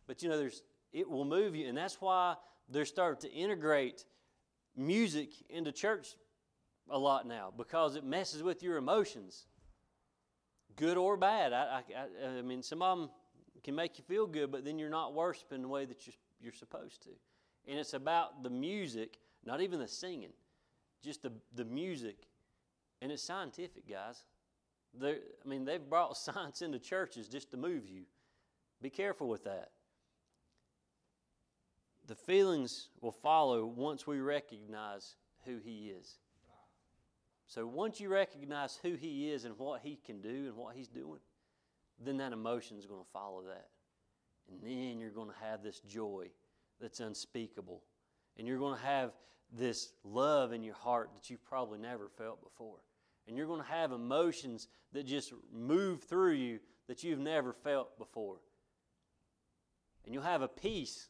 [0.08, 2.36] But you know, there's it will move you, and that's why
[2.70, 4.06] they're starting to integrate
[4.76, 6.16] music into church
[6.90, 9.46] a lot now because it messes with your emotions,
[10.76, 11.54] good or bad.
[11.54, 13.10] I, I, I mean, some of them
[13.64, 16.54] can make you feel good, but then you're not worshiping the way that you're, you're
[16.54, 17.10] supposed to.
[17.68, 20.34] And it's about the music, not even the singing,
[21.04, 22.18] just the, the music.
[23.02, 24.24] And it's scientific, guys.
[24.94, 28.04] They're, I mean, they've brought science into churches just to move you.
[28.82, 29.72] Be careful with that.
[32.06, 35.16] The feelings will follow once we recognize
[35.46, 36.18] who He is.
[37.48, 40.88] So once you recognize who He is and what He can do and what He's
[40.88, 41.20] doing,
[42.04, 43.68] then that emotion is going to follow that.
[44.50, 46.28] And then you're going to have this joy
[46.82, 47.82] that's unspeakable.
[48.38, 49.12] And you're going to have
[49.52, 52.80] this love in your heart that you've probably never felt before.
[53.28, 57.98] And you're going to have emotions that just move through you that you've never felt
[57.98, 58.38] before.
[60.06, 61.08] And you'll have a peace,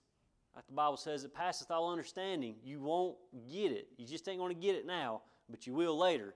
[0.56, 2.56] like the Bible says, it passeth all understanding.
[2.64, 3.16] You won't
[3.52, 3.88] get it.
[3.98, 6.36] You just ain't going to get it now, but you will later.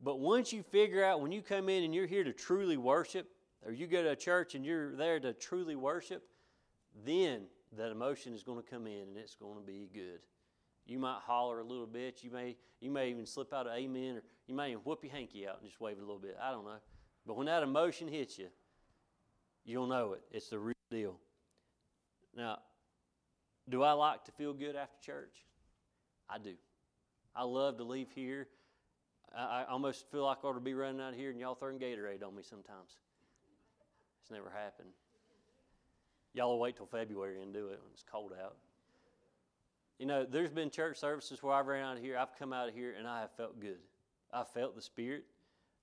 [0.00, 3.28] But once you figure out, when you come in and you're here to truly worship,
[3.64, 6.22] or you go to a church and you're there to truly worship,
[7.04, 7.42] then
[7.76, 10.20] that emotion is going to come in and it's going to be good.
[10.86, 12.22] You might holler a little bit.
[12.22, 15.12] You may, you may even slip out of amen, or you may even whoop your
[15.12, 16.36] hanky out and just wave it a little bit.
[16.40, 16.78] I don't know.
[17.26, 18.48] But when that emotion hits you,
[19.64, 20.22] you'll know it.
[20.30, 21.16] It's the real deal.
[22.36, 22.58] Now,
[23.68, 25.44] do I like to feel good after church?
[26.30, 26.54] I do.
[27.36, 28.48] I love to leave here.
[29.36, 31.54] I, I almost feel like I ought to be running out of here and y'all
[31.54, 32.98] throwing Gatorade on me sometimes.
[34.22, 34.88] It's never happened.
[36.32, 38.56] Y'all will wait till February and do it when it's cold out.
[39.98, 42.68] You know, there's been church services where I've ran out of here, I've come out
[42.68, 43.78] of here, and I have felt good.
[44.32, 45.24] I felt the Spirit.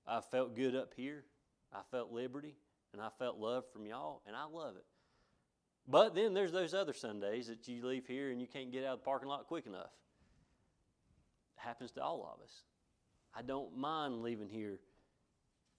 [0.06, 1.24] I felt good up here.
[1.72, 2.54] I felt liberty,
[2.92, 4.84] and I felt love from y'all, and I love it.
[5.88, 8.94] But then there's those other Sundays that you leave here and you can't get out
[8.94, 9.90] of the parking lot quick enough.
[11.64, 12.62] Happens to all of us.
[13.34, 14.78] I don't mind leaving here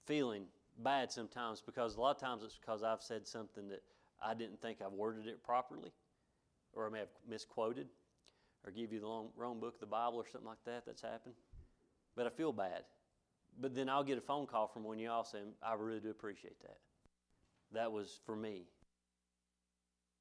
[0.04, 0.46] feeling
[0.82, 3.82] bad sometimes because a lot of times it's because I've said something that
[4.20, 5.92] I didn't think I've worded it properly
[6.72, 7.86] or I may have misquoted
[8.64, 11.02] or give you the long, wrong book of the Bible or something like that that's
[11.02, 11.34] happened.
[12.16, 12.82] But I feel bad.
[13.60, 16.10] But then I'll get a phone call from one of y'all saying, I really do
[16.10, 16.78] appreciate that.
[17.72, 18.62] That was for me.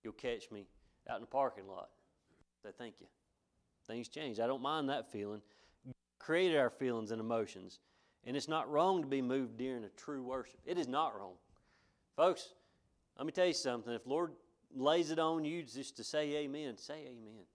[0.03, 0.67] You'll catch me
[1.09, 1.89] out in the parking lot.
[2.61, 3.07] Say, thank you.
[3.87, 4.39] Things change.
[4.39, 5.41] I don't mind that feeling.
[6.25, 7.79] Created our feelings and emotions.
[8.25, 10.59] And it's not wrong to be moved during a true worship.
[10.65, 11.33] It is not wrong.
[12.15, 12.49] Folks,
[13.15, 13.93] let me tell you something.
[13.93, 14.31] If Lord
[14.75, 17.45] lays it on you just to say amen, say amen.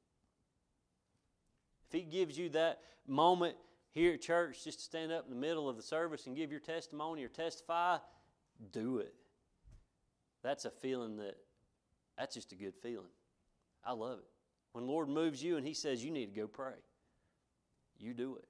[1.89, 3.57] If He gives you that moment
[3.91, 6.53] here at church just to stand up in the middle of the service and give
[6.53, 7.99] your testimony or testify,
[8.71, 9.15] do it.
[10.45, 11.39] That's a feeling that,
[12.17, 13.11] that's just a good feeling.
[13.85, 14.29] I love it.
[14.75, 16.75] When Lord moves you and He says you need to go pray,
[17.99, 18.45] you do it.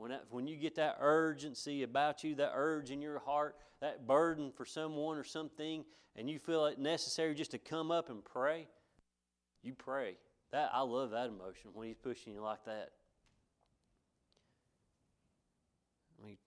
[0.00, 4.06] When, that, when you get that urgency about you, that urge in your heart, that
[4.06, 5.84] burden for someone or something,
[6.16, 8.66] and you feel it necessary just to come up and pray,
[9.62, 10.16] you pray.
[10.52, 12.92] That I love that emotion when he's pushing you like that.
[16.18, 16.38] Let me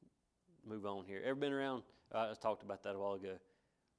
[0.67, 1.21] move on here.
[1.23, 1.83] Ever been around?
[2.11, 3.35] Uh, I talked about that a while ago.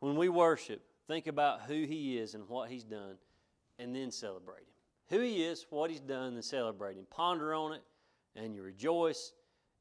[0.00, 3.18] When we worship, think about who He is and what He's done,
[3.78, 4.74] and then celebrate Him.
[5.10, 7.06] Who He is, what He's done, then celebrate Him.
[7.08, 7.82] Ponder on it,
[8.34, 9.32] and you rejoice,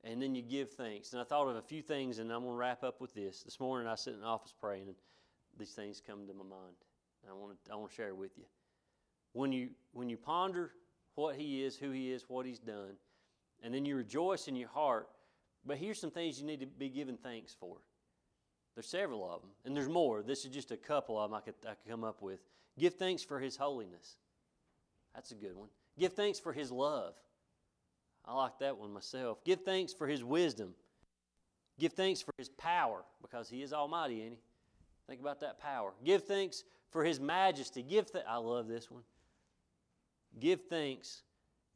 [0.03, 1.13] and then you give thanks.
[1.13, 3.43] And I thought of a few things, and I'm going to wrap up with this.
[3.43, 4.95] This morning I sit in the office praying, and
[5.57, 6.75] these things come to my mind.
[7.23, 8.43] And I want to I want to share with you.
[9.31, 10.71] When you when you ponder
[11.15, 12.97] what He is, who He is, what He's done,
[13.63, 15.07] and then you rejoice in your heart.
[15.65, 17.77] But here's some things you need to be given thanks for.
[18.75, 20.23] There's several of them, and there's more.
[20.23, 22.39] This is just a couple of them I could, I could come up with.
[22.77, 24.17] Give thanks for His holiness.
[25.13, 25.69] That's a good one.
[25.97, 27.13] Give thanks for His love.
[28.25, 29.43] I like that one myself.
[29.43, 30.73] Give thanks for His wisdom.
[31.79, 34.39] Give thanks for His power, because He is Almighty, ain't He?
[35.07, 35.93] Think about that power.
[36.03, 37.83] Give thanks for His majesty.
[37.83, 39.03] Give th- I love this one.
[40.39, 41.23] Give thanks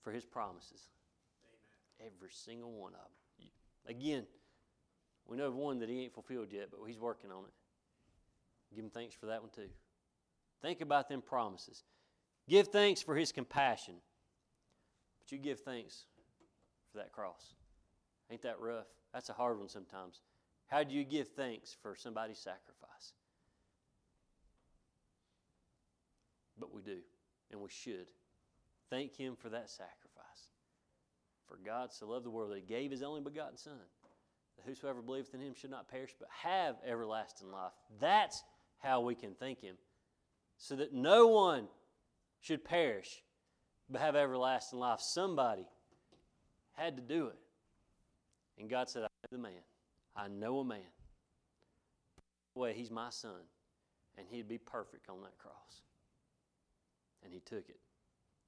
[0.01, 0.87] for His promises.
[1.99, 3.49] Every single one of them.
[3.87, 4.25] Again,
[5.27, 8.75] we know of one that he ain't fulfilled yet, but he's working on it.
[8.75, 9.69] Give him thanks for that one too.
[10.61, 11.83] Think about them promises.
[12.49, 13.95] Give thanks for his compassion.
[15.19, 16.05] But you give thanks
[16.97, 17.55] that cross.
[18.29, 18.87] Ain't that rough?
[19.13, 20.21] That's a hard one sometimes.
[20.67, 23.13] How do you give thanks for somebody's sacrifice?
[26.59, 26.97] But we do,
[27.51, 28.07] and we should.
[28.89, 30.49] Thank him for that sacrifice.
[31.47, 33.73] For God so loved the world that he gave his only begotten Son,
[34.57, 37.71] that whosoever believeth in him should not perish, but have everlasting life.
[37.99, 38.43] That's
[38.79, 39.75] how we can thank him.
[40.57, 41.67] So that no one
[42.41, 43.23] should perish,
[43.89, 44.99] but have everlasting life.
[44.99, 45.65] Somebody
[46.83, 47.39] had to do it.
[48.59, 49.61] And God said, I know the man.
[50.15, 50.79] I know a man.
[52.55, 53.41] Way he's my son,
[54.17, 55.81] and he'd be perfect on that cross.
[57.23, 57.79] And he took it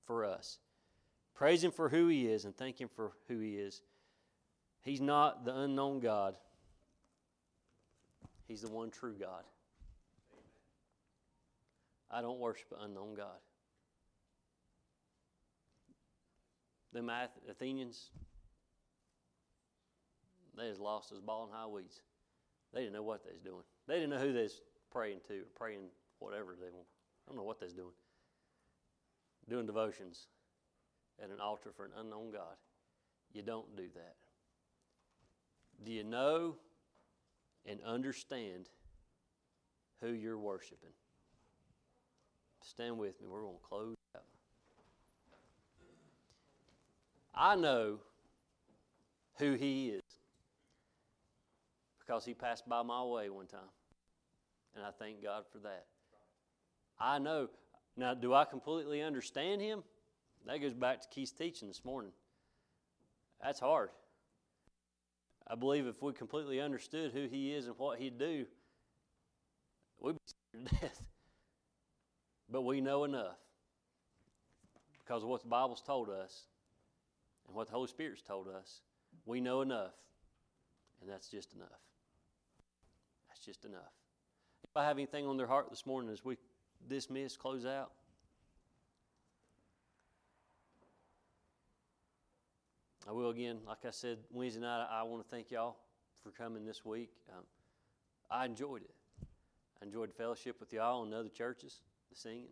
[0.05, 0.57] for us.
[1.39, 3.81] Praise Him for who He is and thank Him for who He is.
[4.81, 6.35] He's not the unknown God,
[8.45, 9.43] He's the one true God.
[12.11, 13.37] I don't worship an unknown God.
[16.93, 17.11] Them
[17.49, 18.09] Athenians,
[20.57, 22.01] they was lost as ball and high weeds.
[22.73, 23.63] They didn't know what they was doing.
[23.87, 24.61] They didn't know who they was
[24.91, 25.81] praying to or praying
[26.19, 26.87] whatever they want.
[27.27, 27.93] I don't know what they was doing.
[29.47, 30.27] Doing devotions
[31.23, 32.55] at an altar for an unknown God.
[33.33, 34.15] You don't do that.
[35.85, 36.55] Do you know
[37.65, 38.69] and understand
[40.01, 40.89] who you're worshiping?
[42.61, 43.27] Stand with me.
[43.27, 44.23] We're going to close out.
[47.39, 47.99] I know
[49.37, 50.01] who He is
[51.99, 53.61] because He passed by my way one time.
[54.75, 55.85] And I thank God for that.
[56.99, 57.47] I know.
[57.95, 59.83] Now, do I completely understand Him?
[60.45, 62.11] That goes back to Keith's teaching this morning.
[63.41, 63.89] That's hard.
[65.47, 68.45] I believe if we completely understood who he is and what he'd do,
[69.99, 71.01] we'd be scared to death.
[72.51, 73.37] But we know enough
[74.99, 76.43] because of what the Bible's told us
[77.49, 78.81] and what the Holy Spirit's told us.
[79.25, 79.93] We know enough,
[81.01, 81.67] and that's just enough.
[83.27, 83.91] That's just enough.
[84.63, 86.37] If I have anything on their heart this morning as we
[86.87, 87.91] dismiss, close out,
[93.07, 95.77] I will again, like I said Wednesday night, I, I want to thank y'all
[96.23, 97.09] for coming this week.
[97.29, 97.43] Um,
[98.29, 98.93] I enjoyed it.
[99.81, 101.81] I enjoyed fellowship with y'all and other churches,
[102.11, 102.49] the singing.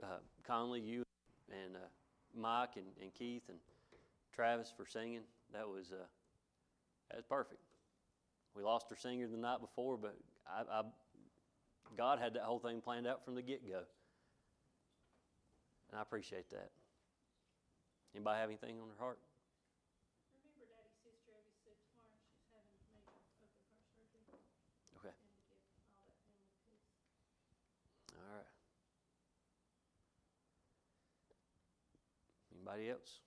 [0.00, 1.02] Uh, Conley, you
[1.50, 1.80] and uh,
[2.36, 3.58] Mike and, and Keith and
[4.34, 5.22] Travis for singing.
[5.52, 6.04] That was uh,
[7.10, 7.60] that was perfect.
[8.54, 10.16] We lost our singer the night before, but
[10.46, 10.82] I, I,
[11.96, 13.82] God had that whole thing planned out from the get go,
[15.90, 16.70] and I appreciate that.
[18.14, 19.18] Anybody have anything on their heart?
[20.42, 23.62] Remember Daddy's sister Abby said tomorrow she's having major open heart surgery.
[24.98, 25.14] Okay.
[25.14, 26.42] And to give all that family peace.
[28.16, 28.48] All right.
[32.68, 33.24] Anybody else?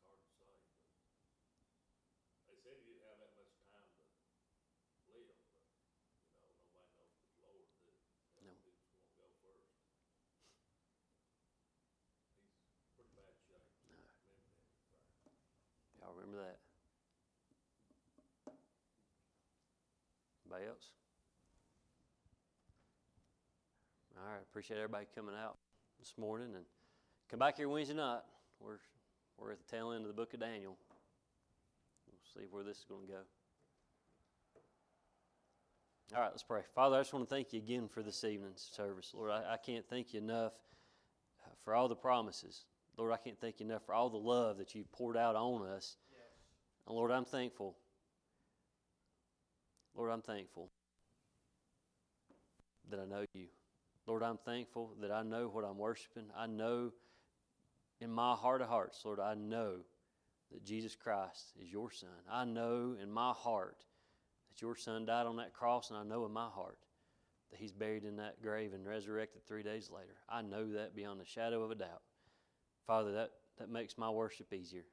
[0.00, 0.56] That's right.
[2.48, 4.08] They said he didn't have that much time to
[5.12, 5.68] live, but,
[6.32, 8.00] you know, nobody knows what the Lord did.
[8.40, 8.56] No.
[8.64, 9.68] Who's gonna go first?
[12.80, 13.68] He's pretty bad shape.
[13.92, 14.00] No.
[14.40, 15.44] Living in it, right?
[16.00, 16.58] Y'all remember that?
[20.44, 20.90] Anybody else?
[24.16, 24.42] All right.
[24.42, 25.56] Appreciate everybody coming out
[25.98, 26.64] this morning and
[27.30, 28.20] come back here Wednesday night.
[28.60, 28.78] We're
[29.38, 30.76] we're at the tail end of the book of Daniel.
[32.06, 33.18] We'll see where this is going to go.
[36.14, 36.62] All right, let's pray.
[36.74, 39.12] Father, I just want to thank you again for this evening's service.
[39.14, 40.52] Lord, I, I can't thank you enough
[41.44, 42.64] uh, for all the promises.
[42.98, 45.66] Lord, I can't thank you enough for all the love that you've poured out on
[45.66, 45.96] us.
[46.86, 47.76] And Lord, I'm thankful.
[49.96, 50.70] Lord, I'm thankful
[52.90, 53.46] that I know you.
[54.06, 56.24] Lord, I'm thankful that I know what I'm worshiping.
[56.36, 56.92] I know
[58.00, 59.76] in my heart of hearts, Lord, I know
[60.50, 62.08] that Jesus Christ is your Son.
[62.30, 63.84] I know in my heart
[64.50, 66.78] that your Son died on that cross, and I know in my heart
[67.50, 70.16] that He's buried in that grave and resurrected three days later.
[70.28, 72.02] I know that beyond a shadow of a doubt.
[72.86, 74.84] Father, that, that makes my worship easier,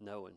[0.00, 0.34] knowing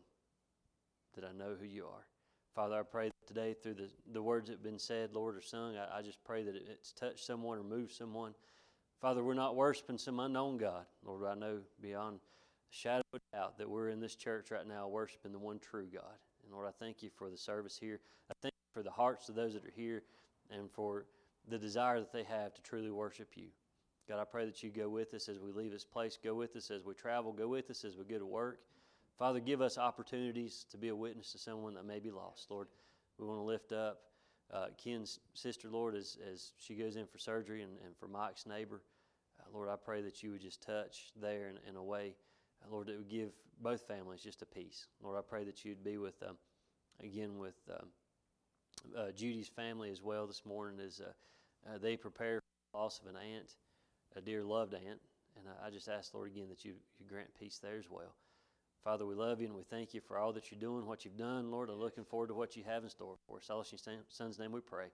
[1.14, 2.06] that I know who you are.
[2.54, 5.76] Father, I pray today through the, the words that have been said, Lord, or sung,
[5.76, 8.34] I, I just pray that it, it's touched someone or moved someone.
[9.00, 10.84] Father, we're not worshiping some unknown God.
[11.04, 14.86] Lord, I know beyond a shadow of doubt that we're in this church right now
[14.86, 16.18] worshiping the one true God.
[16.44, 18.00] And Lord, I thank you for the service here.
[18.30, 20.02] I thank you for the hearts of those that are here
[20.50, 21.06] and for
[21.48, 23.46] the desire that they have to truly worship you.
[24.08, 26.18] God, I pray that you go with us as we leave this place.
[26.22, 27.32] Go with us as we travel.
[27.32, 28.60] Go with us as we go to work.
[29.18, 32.50] Father, give us opportunities to be a witness to someone that may be lost.
[32.50, 32.68] Lord,
[33.22, 34.00] we want to lift up
[34.52, 38.46] uh, Ken's sister, Lord, as, as she goes in for surgery and, and for Mike's
[38.46, 38.82] neighbor.
[39.40, 42.16] Uh, Lord, I pray that you would just touch there in, in a way,
[42.64, 43.30] uh, Lord, that would give
[43.62, 44.86] both families just a peace.
[45.02, 46.22] Lord, I pray that you'd be with,
[47.00, 47.86] again, with um,
[48.96, 53.00] uh, Judy's family as well this morning as uh, uh, they prepare for the loss
[53.00, 53.54] of an aunt,
[54.16, 55.00] a dear loved aunt.
[55.36, 58.14] And I, I just ask, Lord, again, that you, you grant peace there as well.
[58.84, 61.16] Father, we love you and we thank you for all that you're doing, what you've
[61.16, 61.52] done.
[61.52, 63.48] Lord, I'm looking forward to what you have in store for us.
[63.48, 64.86] All in your son's name we pray.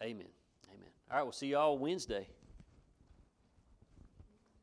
[0.00, 0.28] Amen.
[0.68, 0.90] Amen.
[1.10, 2.28] All right, we'll see you all Wednesday.